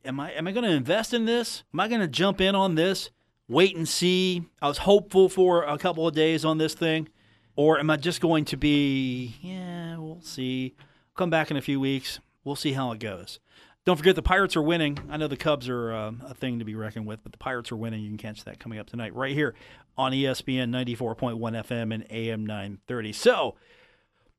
Am 0.03 0.19
I? 0.19 0.31
Am 0.33 0.47
I 0.47 0.51
going 0.51 0.65
to 0.65 0.71
invest 0.71 1.13
in 1.13 1.25
this? 1.25 1.63
Am 1.73 1.79
I 1.79 1.87
going 1.87 2.01
to 2.01 2.07
jump 2.07 2.39
in 2.41 2.55
on 2.55 2.75
this? 2.75 3.09
Wait 3.47 3.75
and 3.75 3.87
see. 3.87 4.43
I 4.61 4.67
was 4.67 4.79
hopeful 4.79 5.29
for 5.29 5.63
a 5.63 5.77
couple 5.77 6.07
of 6.07 6.15
days 6.15 6.43
on 6.45 6.57
this 6.57 6.73
thing. 6.73 7.09
Or 7.55 7.79
am 7.79 7.89
I 7.89 7.95
just 7.97 8.19
going 8.19 8.43
to 8.45 8.57
be, 8.57 9.37
yeah, 9.41 9.97
we'll 9.97 10.21
see. 10.21 10.75
Come 11.15 11.29
back 11.29 11.51
in 11.51 11.57
a 11.57 11.61
few 11.61 11.79
weeks. 11.79 12.19
We'll 12.43 12.57
see 12.57 12.73
how 12.73 12.91
it 12.91 12.99
goes. 12.99 13.39
Don't 13.85 13.97
forget 13.97 14.15
the 14.15 14.23
Pirates 14.23 14.55
are 14.55 14.63
winning. 14.63 14.97
I 15.11 15.17
know 15.17 15.27
the 15.27 15.37
Cubs 15.37 15.69
are 15.69 15.93
uh, 15.93 16.11
a 16.25 16.33
thing 16.33 16.57
to 16.57 16.65
be 16.65 16.73
reckoned 16.73 17.05
with, 17.05 17.21
but 17.21 17.31
the 17.31 17.37
Pirates 17.37 17.71
are 17.71 17.75
winning. 17.75 18.01
You 18.01 18.09
can 18.09 18.17
catch 18.17 18.43
that 18.45 18.59
coming 18.59 18.79
up 18.79 18.87
tonight 18.87 19.13
right 19.13 19.33
here 19.33 19.53
on 19.95 20.11
ESPN 20.11 20.71
94.1 20.71 21.37
FM 21.37 21.93
and 21.93 22.03
AM 22.09 22.47
930. 22.47 23.13
So, 23.13 23.53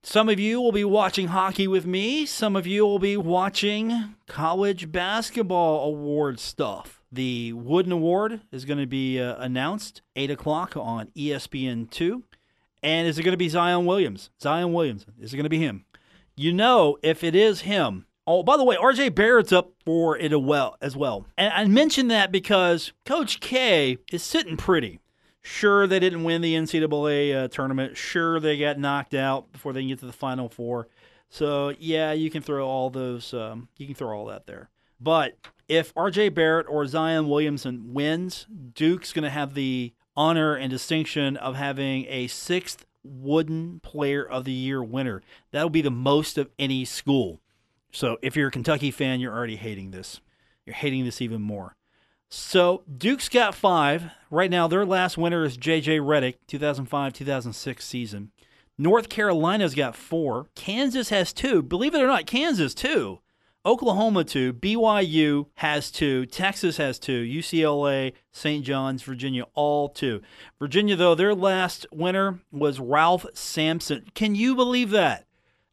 some 0.02 0.28
of 0.28 0.40
you 0.40 0.60
will 0.60 0.72
be 0.72 0.82
watching 0.82 1.28
hockey 1.28 1.68
with 1.68 1.86
me. 1.86 2.26
Some 2.26 2.56
of 2.56 2.66
you 2.66 2.84
will 2.84 2.98
be 2.98 3.16
watching 3.16 4.16
college 4.26 4.90
basketball 4.90 5.90
award 5.90 6.40
stuff. 6.40 7.00
The 7.12 7.52
Wooden 7.52 7.92
Award 7.92 8.40
is 8.50 8.64
going 8.64 8.80
to 8.80 8.86
be 8.86 9.20
uh, 9.20 9.36
announced 9.36 10.02
8 10.16 10.32
o'clock 10.32 10.76
on 10.76 11.06
ESPN 11.16 11.88
2. 11.88 12.24
And 12.82 13.06
is 13.06 13.16
it 13.16 13.22
going 13.22 13.32
to 13.32 13.38
be 13.38 13.48
Zion 13.48 13.86
Williams? 13.86 14.30
Zion 14.42 14.72
Williams. 14.72 15.06
Is 15.20 15.32
it 15.32 15.36
going 15.36 15.44
to 15.44 15.50
be 15.50 15.60
him? 15.60 15.84
You 16.34 16.52
know, 16.52 16.98
if 17.02 17.22
it 17.22 17.36
is 17.36 17.60
him, 17.60 18.06
oh, 18.26 18.42
by 18.42 18.56
the 18.56 18.64
way, 18.64 18.76
RJ 18.76 19.14
Barrett's 19.14 19.52
up 19.52 19.72
for 19.84 20.18
it 20.18 20.32
as 20.32 20.96
well. 20.96 21.26
And 21.36 21.52
I 21.52 21.64
mentioned 21.66 22.10
that 22.10 22.32
because 22.32 22.92
Coach 23.04 23.40
K 23.40 23.98
is 24.10 24.22
sitting 24.22 24.56
pretty. 24.56 25.00
Sure, 25.42 25.86
they 25.86 26.00
didn't 26.00 26.24
win 26.24 26.42
the 26.42 26.54
NCAA 26.54 27.44
uh, 27.44 27.48
tournament. 27.48 27.96
Sure, 27.96 28.40
they 28.40 28.58
got 28.58 28.78
knocked 28.78 29.14
out 29.14 29.52
before 29.52 29.72
they 29.72 29.80
can 29.80 29.88
get 29.88 30.00
to 30.00 30.06
the 30.06 30.12
Final 30.12 30.48
Four. 30.48 30.88
So, 31.28 31.72
yeah, 31.78 32.12
you 32.12 32.30
can 32.30 32.42
throw 32.42 32.66
all 32.66 32.90
those, 32.90 33.32
um, 33.32 33.68
you 33.76 33.86
can 33.86 33.94
throw 33.94 34.16
all 34.16 34.26
that 34.26 34.46
there. 34.46 34.70
But 35.00 35.36
if 35.68 35.94
RJ 35.94 36.34
Barrett 36.34 36.66
or 36.68 36.86
Zion 36.86 37.28
Williamson 37.28 37.92
wins, 37.94 38.46
Duke's 38.74 39.12
going 39.12 39.24
to 39.24 39.30
have 39.30 39.54
the 39.54 39.92
honor 40.16 40.54
and 40.54 40.70
distinction 40.70 41.36
of 41.36 41.54
having 41.54 42.06
a 42.08 42.26
sixth 42.26 42.86
Wooden 43.04 43.80
Player 43.80 44.24
of 44.24 44.44
the 44.44 44.52
Year 44.52 44.82
winner. 44.82 45.22
That'll 45.52 45.70
be 45.70 45.82
the 45.82 45.90
most 45.90 46.38
of 46.38 46.50
any 46.58 46.84
school. 46.84 47.40
So 47.92 48.18
if 48.22 48.36
you're 48.36 48.48
a 48.48 48.52
Kentucky 48.52 48.90
fan, 48.90 49.20
you're 49.20 49.34
already 49.34 49.56
hating 49.56 49.90
this. 49.90 50.20
You're 50.64 50.74
hating 50.74 51.04
this 51.04 51.22
even 51.22 51.40
more. 51.40 51.76
So 52.28 52.82
Duke's 52.98 53.28
got 53.28 53.54
five. 53.54 54.10
Right 54.30 54.50
now, 54.50 54.66
their 54.66 54.84
last 54.84 55.16
winner 55.16 55.44
is 55.44 55.56
J.J. 55.56 55.98
Redick, 55.98 56.36
2005 56.46 57.12
2006 57.12 57.84
season. 57.84 58.32
North 58.78 59.08
Carolina's 59.08 59.74
got 59.74 59.96
four. 59.96 60.48
Kansas 60.54 61.08
has 61.08 61.32
two. 61.32 61.62
Believe 61.62 61.94
it 61.94 62.02
or 62.02 62.06
not, 62.08 62.26
Kansas, 62.26 62.74
two. 62.74 63.20
Oklahoma 63.66 64.22
two, 64.22 64.52
BYU 64.52 65.46
has 65.54 65.90
two, 65.90 66.24
Texas 66.26 66.76
has 66.76 67.00
two, 67.00 67.24
UCLA, 67.24 68.12
St. 68.32 68.64
John's, 68.64 69.02
Virginia, 69.02 69.44
all 69.54 69.88
two. 69.88 70.22
Virginia, 70.60 70.94
though, 70.94 71.16
their 71.16 71.34
last 71.34 71.84
winner 71.90 72.38
was 72.52 72.78
Ralph 72.78 73.26
Sampson. 73.34 74.06
Can 74.14 74.36
you 74.36 74.54
believe 74.54 74.90
that? 74.90 75.25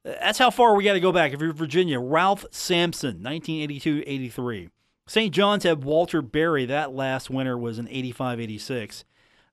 That's 0.04 0.38
how 0.38 0.50
far 0.50 0.76
we 0.76 0.84
got 0.84 0.94
to 0.94 1.00
go 1.00 1.12
back. 1.12 1.34
If 1.34 1.40
you're 1.40 1.54
Virginia, 1.54 2.00
Ralph 2.00 2.46
Sampson, 2.52 3.24
1982 3.24 4.04
83. 4.06 4.70
St. 5.08 5.34
John's 5.34 5.64
had 5.64 5.84
Walter 5.84 6.22
Berry. 6.22 6.66
That 6.66 6.94
last 6.94 7.30
winner 7.30 7.58
was 7.58 7.80
in 7.80 7.88
85 7.88 8.40
86. 8.40 9.06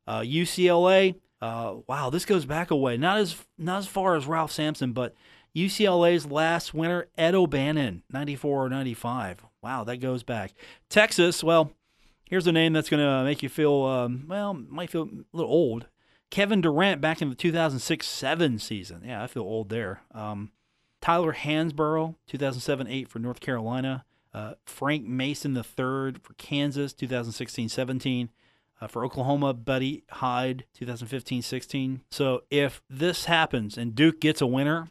Uh, 0.07 0.21
UCLA, 0.21 1.17
uh, 1.41 1.77
wow, 1.87 2.11
this 2.11 2.25
goes 2.25 2.45
back 2.45 2.71
a 2.71 2.77
way. 2.77 2.97
Not 2.97 3.19
as, 3.19 3.37
not 3.59 3.79
as 3.79 3.87
far 3.87 4.17
as 4.17 4.27
Ralph 4.27 4.51
Sampson, 4.51 4.93
but 4.93 5.15
UCLA's 5.55 6.27
last 6.27 6.75
winner, 6.75 7.07
Ed 7.17 7.35
O'Bannon, 7.35 8.03
94 8.11 8.67
or 8.67 8.69
95. 8.69 9.45
Wow, 9.63 9.85
that 9.85 9.99
goes 9.99 10.23
back. 10.23 10.53
Texas, 10.89 11.45
well, 11.45 11.73
here's 12.25 12.47
a 12.47 12.53
name 12.53 12.73
that's 12.73 12.89
going 12.89 13.05
to 13.05 13.25
make 13.25 13.43
you 13.43 13.49
feel, 13.49 13.83
um, 13.85 14.25
well, 14.29 14.55
might 14.55 14.91
feel 14.91 15.03
a 15.03 15.37
little 15.37 15.53
old. 15.53 15.87
Kevin 16.31 16.61
Durant 16.61 17.01
back 17.01 17.21
in 17.21 17.29
the 17.29 17.35
2006 17.35 18.07
7 18.07 18.59
season. 18.59 19.03
Yeah, 19.05 19.23
I 19.23 19.27
feel 19.27 19.43
old 19.43 19.69
there. 19.69 20.03
Um, 20.15 20.53
Tyler 21.01 21.35
Hansbrough, 21.35 22.15
2007 22.27 22.87
8 22.87 23.09
for 23.09 23.19
North 23.19 23.41
Carolina. 23.41 24.05
Uh, 24.33 24.55
Frank 24.65 25.07
Mason 25.07 25.57
III 25.57 26.15
for 26.23 26.35
Kansas, 26.39 26.93
2016 26.93 27.69
17. 27.69 28.31
Uh, 28.81 28.87
for 28.87 29.05
Oklahoma, 29.05 29.53
Buddy 29.53 30.05
Hyde, 30.11 30.65
2015 30.75 31.43
16. 31.43 32.03
So 32.11 32.45
if 32.51 32.81
this 32.89 33.27
happens 33.27 33.77
and 33.77 33.95
Duke 33.95 34.21
gets 34.21 34.41
a 34.41 34.47
winner, 34.47 34.89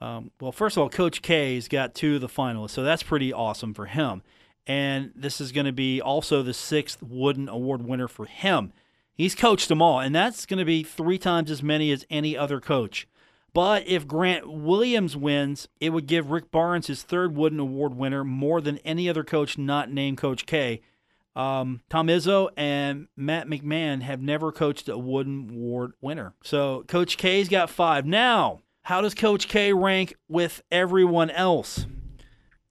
um, 0.00 0.30
well, 0.40 0.52
first 0.52 0.76
of 0.76 0.82
all, 0.82 0.90
Coach 0.90 1.22
K's 1.22 1.66
got 1.66 1.94
two 1.94 2.16
of 2.16 2.20
the 2.20 2.28
finalists, 2.28 2.70
so 2.70 2.82
that's 2.82 3.02
pretty 3.02 3.32
awesome 3.32 3.74
for 3.74 3.86
him. 3.86 4.22
And 4.66 5.12
this 5.16 5.40
is 5.40 5.50
going 5.50 5.66
to 5.66 5.72
be 5.72 6.00
also 6.00 6.42
the 6.42 6.54
sixth 6.54 7.02
Wooden 7.02 7.48
Award 7.48 7.82
winner 7.82 8.08
for 8.08 8.26
him. 8.26 8.72
He's 9.14 9.34
coached 9.34 9.68
them 9.68 9.80
all, 9.80 10.00
and 10.00 10.14
that's 10.14 10.44
going 10.44 10.58
to 10.58 10.64
be 10.64 10.82
three 10.82 11.18
times 11.18 11.50
as 11.50 11.62
many 11.62 11.92
as 11.92 12.04
any 12.10 12.36
other 12.36 12.60
coach. 12.60 13.06
But 13.52 13.86
if 13.86 14.08
Grant 14.08 14.50
Williams 14.50 15.16
wins, 15.16 15.68
it 15.80 15.90
would 15.90 16.06
give 16.06 16.32
Rick 16.32 16.50
Barnes 16.50 16.88
his 16.88 17.04
third 17.04 17.36
Wooden 17.36 17.60
Award 17.60 17.94
winner, 17.94 18.24
more 18.24 18.60
than 18.60 18.78
any 18.78 19.08
other 19.08 19.22
coach 19.22 19.56
not 19.56 19.92
named 19.92 20.18
Coach 20.18 20.44
K. 20.44 20.80
Um, 21.36 21.80
Tom 21.88 22.08
Izzo 22.08 22.48
and 22.56 23.06
Matt 23.16 23.46
McMahon 23.48 24.02
have 24.02 24.20
never 24.20 24.50
coached 24.50 24.88
a 24.88 24.98
Wooden 24.98 25.50
Award 25.50 25.92
winner. 26.00 26.34
So 26.42 26.84
Coach 26.88 27.16
K's 27.16 27.48
got 27.48 27.70
five. 27.70 28.04
Now, 28.04 28.60
how 28.82 29.00
does 29.00 29.14
Coach 29.14 29.48
K 29.48 29.72
rank 29.72 30.14
with 30.28 30.62
everyone 30.72 31.30
else? 31.30 31.86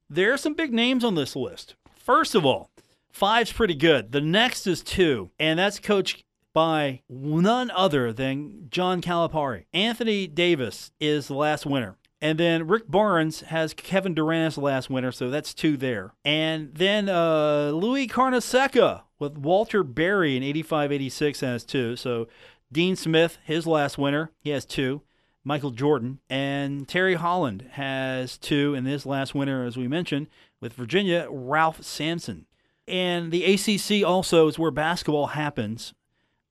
There 0.09 0.33
are 0.33 0.37
some 0.37 0.53
big 0.53 0.73
names 0.73 1.03
on 1.03 1.15
this 1.15 1.35
list. 1.35 1.75
First 1.95 2.35
of 2.35 2.45
all, 2.45 2.69
five's 3.09 3.51
pretty 3.51 3.75
good. 3.75 4.11
The 4.11 4.21
next 4.21 4.67
is 4.67 4.81
two, 4.81 5.31
and 5.39 5.57
that's 5.57 5.79
coached 5.79 6.23
by 6.53 7.01
none 7.09 7.71
other 7.71 8.13
than 8.13 8.67
John 8.69 9.01
Calipari. 9.01 9.65
Anthony 9.73 10.27
Davis 10.27 10.91
is 10.99 11.27
the 11.27 11.33
last 11.33 11.65
winner. 11.65 11.97
And 12.21 12.39
then 12.39 12.67
Rick 12.67 12.87
Barnes 12.87 13.41
has 13.41 13.73
Kevin 13.73 14.13
Durant 14.13 14.47
as 14.47 14.55
the 14.55 14.61
last 14.61 14.89
winner, 14.89 15.11
so 15.11 15.29
that's 15.29 15.53
two 15.53 15.75
there. 15.75 16.13
And 16.23 16.73
then 16.73 17.09
uh, 17.09 17.71
Louis 17.71 18.07
Carnesecca 18.07 19.01
with 19.19 19.37
Walter 19.37 19.83
Berry 19.83 20.37
in 20.37 20.43
85 20.43 20.93
86 20.93 21.39
has 21.41 21.65
two. 21.65 21.95
So 21.97 22.29
Dean 22.71 22.95
Smith, 22.95 23.39
his 23.43 23.67
last 23.67 23.97
winner, 23.97 24.31
he 24.39 24.51
has 24.51 24.65
two. 24.65 25.01
Michael 25.43 25.71
Jordan. 25.71 26.19
And 26.29 26.87
Terry 26.87 27.15
Holland 27.15 27.67
has 27.71 28.37
two 28.37 28.73
in 28.73 28.85
this 28.85 29.05
last 29.05 29.35
winner, 29.35 29.65
as 29.65 29.75
we 29.75 29.87
mentioned, 29.87 30.27
with 30.61 30.73
Virginia, 30.73 31.27
Ralph 31.29 31.83
Sampson. 31.83 32.45
And 32.87 33.31
the 33.31 33.43
ACC 33.43 34.07
also 34.07 34.47
is 34.47 34.57
where 34.57 34.71
basketball 34.71 35.27
happens 35.27 35.93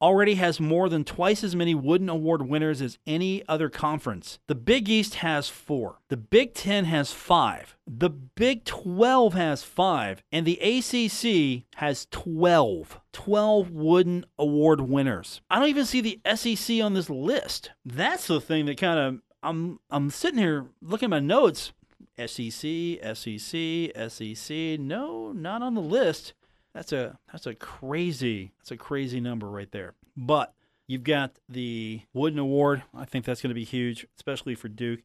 already 0.03 0.35
has 0.35 0.59
more 0.59 0.89
than 0.89 1.05
twice 1.05 1.45
as 1.45 1.55
many 1.55 1.75
Wooden 1.75 2.09
Award 2.09 2.49
winners 2.49 2.83
as 2.83 2.99
any 3.07 3.47
other 3.49 3.71
conference. 3.71 4.41
The 4.49 4.57
Big 4.57 4.89
East 4.89 5.17
has 5.17 5.49
four. 5.49 6.01
The 6.09 6.17
Big 6.17 6.55
Ten 6.55 6.87
has 6.87 7.13
five. 7.13 7.77
The 7.87 8.11
Big 8.11 8.65
12 8.65 9.35
has 9.35 9.63
five. 9.63 10.23
And 10.33 10.45
the 10.45 10.59
ACC 10.61 11.65
has 11.77 12.07
12. 12.11 13.01
12 13.13 13.71
Wooden 13.71 14.27
Award 14.39 14.81
winners. 14.81 15.41
I 15.49 15.61
don't 15.61 15.69
even 15.69 15.87
see 15.87 16.01
the 16.01 16.21
SEC 16.35 16.83
on 16.83 16.95
this 16.95 17.09
list. 17.09 17.71
That's 17.85 18.27
the 18.27 18.41
thing 18.41 18.67
that 18.67 18.79
kind 18.79 18.99
of, 18.99 19.23
I'm, 19.43 19.79
I'm 19.89 20.11
sitting 20.11 20.39
here 20.39 20.67
looking 20.83 21.07
at 21.07 21.11
my 21.11 21.21
notes. 21.21 21.73
SEC, 22.19 22.99
SEC, 23.15 24.11
SEC. 24.11 24.81
No, 24.81 25.33
not 25.33 25.63
on 25.63 25.75
the 25.75 25.81
list. 25.81 26.35
That's 26.75 26.93
a 26.93 27.19
that's 27.31 27.47
a 27.47 27.55
crazy 27.55 28.53
that's 28.59 28.71
a 28.71 28.77
crazy 28.77 29.21
number 29.21 29.49
right 29.49 29.71
there. 29.71 29.95
But 30.17 30.55
you've 30.87 31.05
got 31.05 31.39
the 31.49 32.01
Wooden 32.15 32.39
Award. 32.39 32.83
I 32.95 33.05
think 33.05 33.25
that's 33.25 33.43
going 33.43 33.51
to 33.51 33.55
be 33.55 33.65
huge, 33.65 34.07
especially 34.17 34.55
for 34.55 34.69
Duke. 34.69 35.01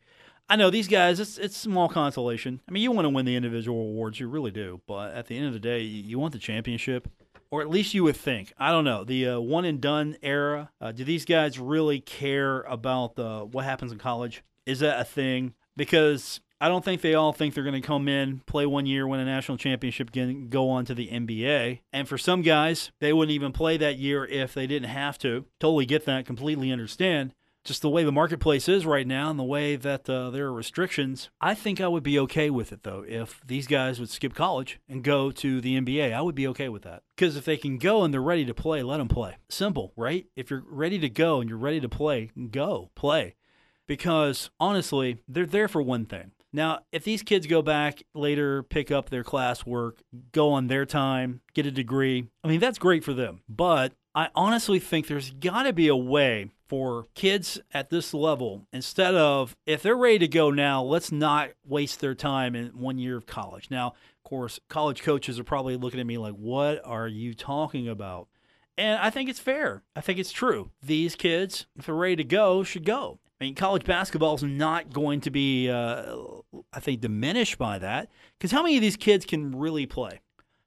I 0.49 0.56
know 0.56 0.69
these 0.69 0.88
guys. 0.88 1.19
It's 1.19 1.38
it's 1.38 1.58
small 1.58 1.89
consolation. 1.89 2.62
I 2.67 2.71
mean, 2.71 2.84
you 2.84 2.91
want 2.91 3.06
to 3.06 3.10
win 3.10 3.25
the 3.25 3.36
individual 3.36 3.82
awards, 3.82 4.19
you 4.19 4.30
really 4.30 4.51
do. 4.51 4.82
But 4.88 5.13
at 5.13 5.27
the 5.27 5.38
end 5.38 5.47
of 5.47 5.53
the 5.53 5.60
day, 5.60 5.82
you 5.82 6.17
want 6.19 6.34
the 6.34 6.39
championship. 6.39 7.10
or 7.51 7.62
at 7.62 7.69
least 7.69 7.93
you 7.93 8.03
would 8.03 8.15
think. 8.17 8.53
I 8.58 8.71
don't 8.71 8.84
know 8.86 9.03
the 9.03 9.27
uh, 9.27 9.39
one 9.39 9.65
and 9.65 9.80
done 9.82 10.17
era. 10.21 10.69
Uh, 10.82 10.91
do 10.91 11.03
these 11.03 11.25
guys 11.25 11.60
really 11.60 11.99
care 11.99 12.62
about 12.62 13.15
the 13.15 13.45
what 13.45 13.65
happens 13.65 13.91
in 13.91 13.97
college? 13.97 14.43
Is 14.65 14.80
that 14.80 14.99
a 14.99 15.03
thing? 15.06 15.53
Because 15.77 16.39
I 16.60 16.70
don't 16.70 16.84
think 16.84 17.02
they 17.02 17.13
all 17.13 17.34
think 17.34 17.54
they're 17.54 17.63
going 17.63 17.80
to 17.80 17.88
come 17.88 18.08
in, 18.08 18.41
play 18.48 18.65
one 18.65 18.88
year, 18.88 19.08
win 19.08 19.20
a 19.20 19.26
national 19.26 19.60
championship, 19.60 20.10
again, 20.10 20.50
go 20.50 20.70
on 20.70 20.86
to 20.86 20.96
the 20.96 21.08
NBA. 21.08 21.82
And 21.93 22.08
for 22.08 22.17
some 22.17 22.41
guys, 22.41 22.91
they 23.00 23.13
wouldn't 23.13 23.36
even 23.36 23.52
play 23.52 23.78
that 23.78 23.98
year 23.98 24.26
if 24.26 24.56
they 24.56 24.65
didn't 24.65 24.89
have 24.89 25.20
to. 25.20 25.46
Totally 25.60 25.86
get 25.86 26.06
that, 26.06 26.26
completely 26.26 26.72
understand. 26.72 27.34
Just 27.63 27.82
the 27.82 27.89
way 27.89 28.04
the 28.04 28.13
marketplace 28.13 28.70
is 28.70 28.86
right 28.86 29.06
now 29.06 29.30
and 29.30 29.38
the 29.38 29.43
way 29.43 29.76
that 29.76 30.10
uh, 30.10 30.30
there 30.30 30.46
are 30.46 30.54
restrictions, 30.54 31.30
I 31.41 31.54
think 31.54 31.82
I 31.82 31.89
would 31.89 32.02
be 32.02 32.17
okay 32.20 32.50
with 32.50 32.72
it 32.72 32.84
though. 32.84 33.04
If 33.06 33.41
these 33.46 33.67
guys 33.67 34.00
would 34.00 34.10
skip 34.10 34.34
college 34.34 34.80
and 34.88 35.04
go 35.04 35.32
to 35.32 35.60
the 35.60 35.80
NBA, 35.80 36.13
I 36.13 36.22
would 36.22 36.34
be 36.34 36.48
okay 36.48 36.70
with 36.70 36.84
that. 36.84 37.04
Because 37.15 37.36
if 37.36 37.43
they 37.43 37.58
can 37.58 37.78
go 37.78 38.04
and 38.04 38.13
they're 38.13 38.22
ready 38.22 38.46
to 38.46 38.54
play, 38.54 38.84
let 38.84 38.98
them 38.98 39.10
play. 39.10 39.36
Simple, 39.50 39.91
right? 39.98 40.26
If 40.36 40.50
you're 40.50 40.63
ready 40.65 40.98
to 41.00 41.10
go 41.10 41.41
and 41.41 41.50
you're 41.50 41.60
ready 41.60 41.82
to 41.82 41.89
play, 41.89 42.32
go 42.50 42.89
play. 42.96 43.36
Because 43.86 44.50
honestly, 44.62 45.17
they're 45.28 45.46
there 45.46 45.67
for 45.67 45.82
one 45.82 46.06
thing 46.06 46.32
now, 46.53 46.79
if 46.91 47.03
these 47.03 47.23
kids 47.23 47.47
go 47.47 47.62
back 47.62 48.03
later, 48.13 48.63
pick 48.63 48.91
up 48.91 49.10
their 49.10 49.23
classwork, 49.23 49.99
go 50.31 50.51
on 50.51 50.67
their 50.67 50.86
time, 50.86 51.41
get 51.53 51.65
a 51.65 51.71
degree, 51.71 52.27
I 52.43 52.47
mean, 52.47 52.60
that's 52.60 52.79
great 52.79 53.03
for 53.03 53.13
them. 53.13 53.41
But 53.49 53.93
I 54.15 54.29
honestly 54.33 54.79
think 54.79 55.07
there's 55.07 55.31
got 55.31 55.63
to 55.63 55.73
be 55.73 55.88
a 55.88 55.95
way 55.95 56.49
for 56.67 57.07
kids 57.13 57.60
at 57.71 57.89
this 57.89 58.13
level, 58.13 58.67
instead 58.73 59.15
of 59.15 59.55
if 59.65 59.81
they're 59.81 59.95
ready 59.95 60.19
to 60.19 60.27
go 60.27 60.51
now, 60.51 60.83
let's 60.83 61.12
not 61.12 61.51
waste 61.65 62.01
their 62.01 62.15
time 62.15 62.55
in 62.55 62.67
one 62.69 62.97
year 62.97 63.15
of 63.15 63.25
college. 63.25 63.69
Now, 63.71 63.88
of 63.88 64.23
course, 64.29 64.60
college 64.69 65.01
coaches 65.01 65.39
are 65.39 65.45
probably 65.45 65.77
looking 65.77 65.99
at 65.99 66.05
me 66.05 66.17
like, 66.17 66.33
what 66.33 66.81
are 66.83 67.07
you 67.07 67.33
talking 67.33 67.88
about? 67.88 68.27
And 68.77 68.99
I 68.99 69.10
think 69.10 69.29
it's 69.29 69.39
fair. 69.39 69.83
I 69.95 70.01
think 70.01 70.19
it's 70.19 70.31
true. 70.31 70.71
These 70.83 71.15
kids, 71.15 71.67
if 71.77 71.86
they're 71.86 71.95
ready 71.95 72.17
to 72.17 72.23
go, 72.23 72.63
should 72.63 72.86
go. 72.86 73.19
I 73.39 73.43
mean, 73.43 73.56
college 73.56 73.84
basketball 73.84 74.36
is 74.36 74.43
not 74.43 74.91
going 74.91 75.21
to 75.21 75.30
be, 75.30 75.69
uh, 75.69 76.15
I 76.73 76.80
think, 76.80 77.02
diminished 77.02 77.58
by 77.58 77.78
that. 77.80 78.10
Because 78.38 78.52
how 78.52 78.63
many 78.63 78.78
of 78.78 78.82
these 78.82 78.97
kids 78.97 79.26
can 79.26 79.56
really 79.56 79.86
play? 79.86 80.21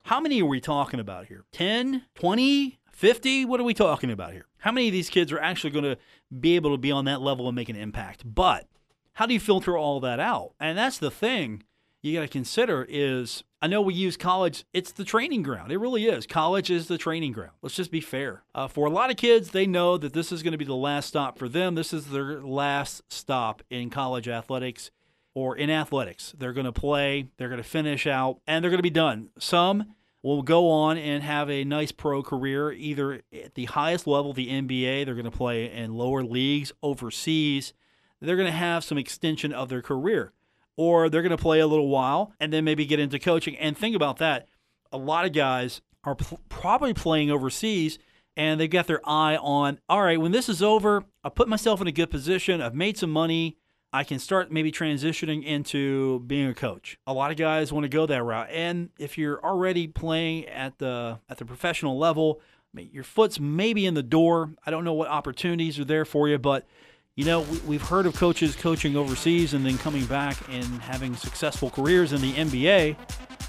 How 0.04 0.20
many 0.20 0.40
are 0.40 0.46
we 0.46 0.60
talking 0.60 1.00
about 1.00 1.26
here? 1.26 1.44
10, 1.52 2.04
20, 2.14 2.78
50? 2.92 3.44
What 3.44 3.60
are 3.60 3.64
we 3.64 3.74
talking 3.74 4.10
about 4.10 4.32
here? 4.32 4.46
How 4.58 4.70
many 4.70 4.86
of 4.86 4.92
these 4.92 5.10
kids 5.10 5.32
are 5.32 5.40
actually 5.40 5.70
going 5.70 5.84
to 5.84 5.98
be 6.38 6.54
able 6.54 6.70
to 6.70 6.78
be 6.78 6.92
on 6.92 7.06
that 7.06 7.20
level 7.20 7.48
and 7.48 7.56
make 7.56 7.68
an 7.68 7.76
impact? 7.76 8.22
But 8.24 8.68
how 9.14 9.26
do 9.26 9.34
you 9.34 9.40
filter 9.40 9.76
all 9.76 9.98
that 10.00 10.20
out? 10.20 10.52
And 10.60 10.78
that's 10.78 10.98
the 10.98 11.10
thing 11.10 11.64
you 12.02 12.14
got 12.14 12.22
to 12.22 12.28
consider 12.28 12.86
is 12.88 13.44
I 13.62 13.66
know 13.66 13.82
we 13.82 13.92
use 13.92 14.16
college, 14.16 14.64
it's 14.72 14.92
the 14.92 15.04
training 15.04 15.42
ground. 15.42 15.70
It 15.70 15.78
really 15.78 16.06
is. 16.06 16.26
College 16.26 16.70
is 16.70 16.88
the 16.88 16.96
training 16.96 17.32
ground. 17.32 17.52
Let's 17.60 17.74
just 17.74 17.90
be 17.90 18.00
fair. 18.00 18.42
Uh, 18.54 18.68
for 18.68 18.86
a 18.86 18.90
lot 18.90 19.10
of 19.10 19.16
kids, 19.16 19.50
they 19.50 19.66
know 19.66 19.98
that 19.98 20.14
this 20.14 20.32
is 20.32 20.42
going 20.42 20.52
to 20.52 20.58
be 20.58 20.64
the 20.64 20.74
last 20.74 21.08
stop 21.08 21.38
for 21.38 21.48
them. 21.48 21.74
This 21.74 21.92
is 21.92 22.06
their 22.06 22.40
last 22.40 23.02
stop 23.12 23.62
in 23.68 23.90
college 23.90 24.28
athletics 24.28 24.90
or 25.34 25.56
in 25.56 25.68
athletics. 25.68 26.34
They're 26.38 26.54
going 26.54 26.64
to 26.64 26.72
play, 26.72 27.28
they're 27.36 27.50
going 27.50 27.62
to 27.62 27.68
finish 27.68 28.06
out, 28.06 28.40
and 28.46 28.64
they're 28.64 28.70
going 28.70 28.78
to 28.78 28.82
be 28.82 28.90
done. 28.90 29.28
Some 29.38 29.94
will 30.22 30.42
go 30.42 30.70
on 30.70 30.96
and 30.96 31.22
have 31.22 31.50
a 31.50 31.64
nice 31.64 31.92
pro 31.92 32.22
career, 32.22 32.72
either 32.72 33.20
at 33.32 33.54
the 33.54 33.66
highest 33.66 34.06
level, 34.06 34.32
the 34.32 34.48
NBA, 34.48 35.04
they're 35.04 35.14
going 35.14 35.24
to 35.24 35.30
play 35.30 35.70
in 35.70 35.94
lower 35.94 36.22
leagues, 36.22 36.72
overseas. 36.82 37.74
They're 38.20 38.36
going 38.36 38.46
to 38.46 38.52
have 38.52 38.84
some 38.84 38.98
extension 38.98 39.52
of 39.52 39.68
their 39.68 39.82
career 39.82 40.32
or 40.76 41.08
they're 41.08 41.22
going 41.22 41.30
to 41.30 41.36
play 41.36 41.60
a 41.60 41.66
little 41.66 41.88
while 41.88 42.32
and 42.40 42.52
then 42.52 42.64
maybe 42.64 42.86
get 42.86 43.00
into 43.00 43.18
coaching. 43.18 43.56
And 43.56 43.76
think 43.76 43.94
about 43.96 44.18
that. 44.18 44.48
A 44.92 44.98
lot 44.98 45.24
of 45.24 45.32
guys 45.32 45.80
are 46.04 46.16
probably 46.48 46.94
playing 46.94 47.30
overseas 47.30 47.98
and 48.36 48.60
they've 48.60 48.70
got 48.70 48.86
their 48.86 49.00
eye 49.04 49.36
on, 49.36 49.80
all 49.88 50.02
right, 50.02 50.20
when 50.20 50.32
this 50.32 50.48
is 50.48 50.62
over, 50.62 51.04
I 51.22 51.28
put 51.28 51.48
myself 51.48 51.80
in 51.80 51.86
a 51.86 51.92
good 51.92 52.10
position. 52.10 52.62
I've 52.62 52.74
made 52.74 52.96
some 52.96 53.10
money. 53.10 53.58
I 53.92 54.04
can 54.04 54.18
start 54.20 54.52
maybe 54.52 54.70
transitioning 54.70 55.44
into 55.44 56.20
being 56.20 56.46
a 56.46 56.54
coach. 56.54 56.96
A 57.06 57.12
lot 57.12 57.32
of 57.32 57.36
guys 57.36 57.72
want 57.72 57.84
to 57.84 57.88
go 57.88 58.06
that 58.06 58.22
route. 58.22 58.48
And 58.50 58.90
if 58.98 59.18
you're 59.18 59.44
already 59.44 59.88
playing 59.88 60.46
at 60.46 60.78
the 60.78 61.18
at 61.28 61.38
the 61.38 61.44
professional 61.44 61.98
level, 61.98 62.40
your 62.72 63.02
foot's 63.02 63.40
maybe 63.40 63.84
in 63.86 63.94
the 63.94 64.02
door. 64.02 64.52
I 64.64 64.70
don't 64.70 64.84
know 64.84 64.94
what 64.94 65.08
opportunities 65.08 65.78
are 65.80 65.84
there 65.84 66.04
for 66.04 66.28
you, 66.28 66.38
but 66.38 66.66
you 67.16 67.24
know, 67.24 67.44
we, 67.66 67.76
have 67.76 67.88
heard 67.88 68.06
of 68.06 68.14
coaches 68.14 68.56
coaching 68.56 68.96
overseas 68.96 69.54
and 69.54 69.64
then 69.66 69.76
coming 69.78 70.04
back 70.06 70.36
and 70.48 70.64
having 70.82 71.14
successful 71.14 71.70
careers 71.70 72.12
in 72.12 72.20
the 72.20 72.32
NBA. 72.32 72.96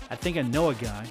I 0.10 0.16
think 0.16 0.38
I 0.38 0.42
know 0.42 0.70
a 0.70 0.76
guy. 0.76 1.10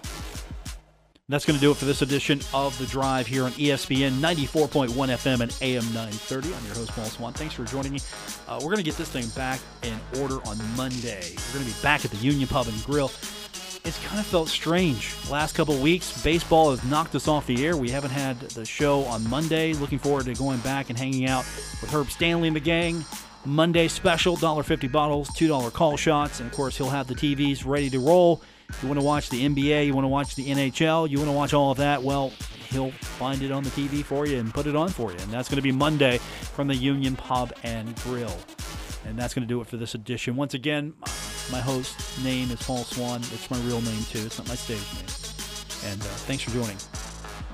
That's 1.31 1.47
going 1.47 1.55
to 1.55 1.61
do 1.61 1.71
it 1.71 1.77
for 1.77 1.85
this 1.85 2.03
edition 2.03 2.41
of 2.53 2.77
The 2.79 2.87
Drive 2.87 3.29
here 3.29 3.45
on 3.45 3.53
ESPN 3.53 4.15
94.1 4.15 4.89
FM 4.89 5.41
and 5.41 5.57
AM 5.63 5.85
930. 5.95 6.53
I'm 6.53 6.67
your 6.67 6.75
host, 6.75 6.91
Paul 6.91 7.05
Swann. 7.05 7.33
Thanks 7.35 7.55
for 7.55 7.65
joining 7.65 7.93
me. 7.93 8.01
Uh, 8.49 8.57
we're 8.57 8.73
going 8.73 8.79
to 8.79 8.83
get 8.83 8.97
this 8.97 9.09
thing 9.09 9.29
back 9.37 9.61
in 9.85 9.95
order 10.21 10.45
on 10.49 10.59
Monday. 10.77 11.23
We're 11.47 11.61
going 11.61 11.67
to 11.67 11.73
be 11.73 11.83
back 11.83 12.05
at 12.05 12.11
the 12.11 12.17
Union 12.17 12.49
Pub 12.49 12.67
and 12.67 12.85
Grill 12.85 13.13
it's 13.91 14.07
kind 14.07 14.21
of 14.21 14.27
felt 14.27 14.49
strange. 14.49 15.13
Last 15.29 15.57
couple 15.57 15.77
weeks, 15.77 16.23
baseball 16.23 16.71
has 16.71 16.85
knocked 16.85 17.17
us 17.17 17.27
off 17.27 17.49
the 17.49 17.67
air. 17.67 17.77
We 17.77 17.91
haven't 17.91 18.13
had 18.13 18.39
the 18.39 18.65
show 18.65 19.01
on 19.03 19.29
Monday. 19.29 19.73
Looking 19.73 19.99
forward 19.99 20.27
to 20.27 20.35
going 20.35 20.61
back 20.61 20.91
and 20.91 20.99
hanging 20.99 21.27
out 21.27 21.45
with 21.81 21.91
Herb 21.93 22.09
Stanley 22.09 22.47
and 22.47 22.55
the 22.55 22.61
gang. 22.61 23.05
Monday 23.45 23.89
special, 23.89 24.37
$1.50 24.37 24.93
bottles, 24.93 25.29
$2 25.31 25.73
call 25.73 25.97
shots, 25.97 26.39
and 26.39 26.49
of 26.49 26.55
course, 26.55 26.77
he'll 26.77 26.89
have 26.89 27.09
the 27.09 27.17
TVs 27.17 27.67
ready 27.67 27.91
to 27.91 27.99
roll. 27.99 28.43
If 28.69 28.81
you 28.81 28.89
want 28.89 29.01
to 29.01 29.05
watch 29.05 29.29
the 29.29 29.45
NBA, 29.49 29.87
you 29.87 29.93
want 29.93 30.05
to 30.05 30.09
watch 30.09 30.37
the 30.37 30.47
NHL, 30.47 31.11
you 31.11 31.19
want 31.19 31.29
to 31.29 31.37
watch 31.37 31.53
all 31.53 31.73
of 31.73 31.79
that, 31.79 32.01
well, 32.01 32.33
he'll 32.69 32.93
find 32.93 33.43
it 33.43 33.51
on 33.51 33.65
the 33.65 33.71
TV 33.71 34.05
for 34.05 34.25
you 34.25 34.39
and 34.39 34.55
put 34.55 34.69
it 34.69 34.77
on 34.77 34.91
for 34.91 35.11
you. 35.11 35.19
And 35.19 35.33
that's 35.33 35.49
going 35.49 35.57
to 35.57 35.63
be 35.63 35.73
Monday 35.73 36.19
from 36.19 36.69
the 36.69 36.77
Union 36.77 37.17
Pub 37.17 37.53
and 37.65 37.97
Grill. 38.03 38.39
And 39.05 39.19
that's 39.19 39.35
going 39.35 39.43
to 39.43 39.53
do 39.53 39.61
it 39.61 39.67
for 39.67 39.79
this 39.79 39.97
edition. 39.97 40.37
Once 40.37 40.55
again, 40.55 40.95
my 41.51 41.61
host 41.61 41.97
name 42.25 42.51
is 42.51 42.63
Paul 42.63 42.85
Swann. 42.85 43.21
It's 43.21 43.51
my 43.51 43.59
real 43.61 43.81
name, 43.81 44.03
too. 44.05 44.25
It's 44.27 44.39
not 44.39 44.49
my 44.49 44.55
stage 44.55 44.79
name. 44.95 45.93
And 45.93 46.01
uh, 46.01 46.05
thanks 46.27 46.43
for 46.45 46.51
joining. 46.51 46.77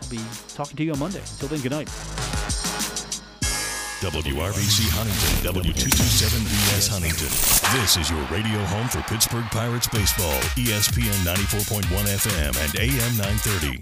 I'll 0.02 0.10
be 0.10 0.20
talking 0.54 0.76
to 0.76 0.84
you 0.84 0.92
on 0.92 0.98
Monday. 0.98 1.20
Until 1.20 1.48
then, 1.48 1.60
good 1.60 1.72
night. 1.72 1.88
WRVC 4.04 4.92
Huntington, 4.92 5.56
W227BS 5.56 6.88
Huntington. 6.92 7.32
This 7.80 7.96
is 7.96 8.10
your 8.10 8.22
radio 8.28 8.62
home 8.66 8.88
for 8.88 9.00
Pittsburgh 9.08 9.46
Pirates 9.46 9.88
baseball, 9.88 10.36
ESPN 10.60 11.16
94.1 11.24 11.88
FM 11.88 12.52
and 12.60 12.76
AM 12.76 13.16
930. 13.16 13.72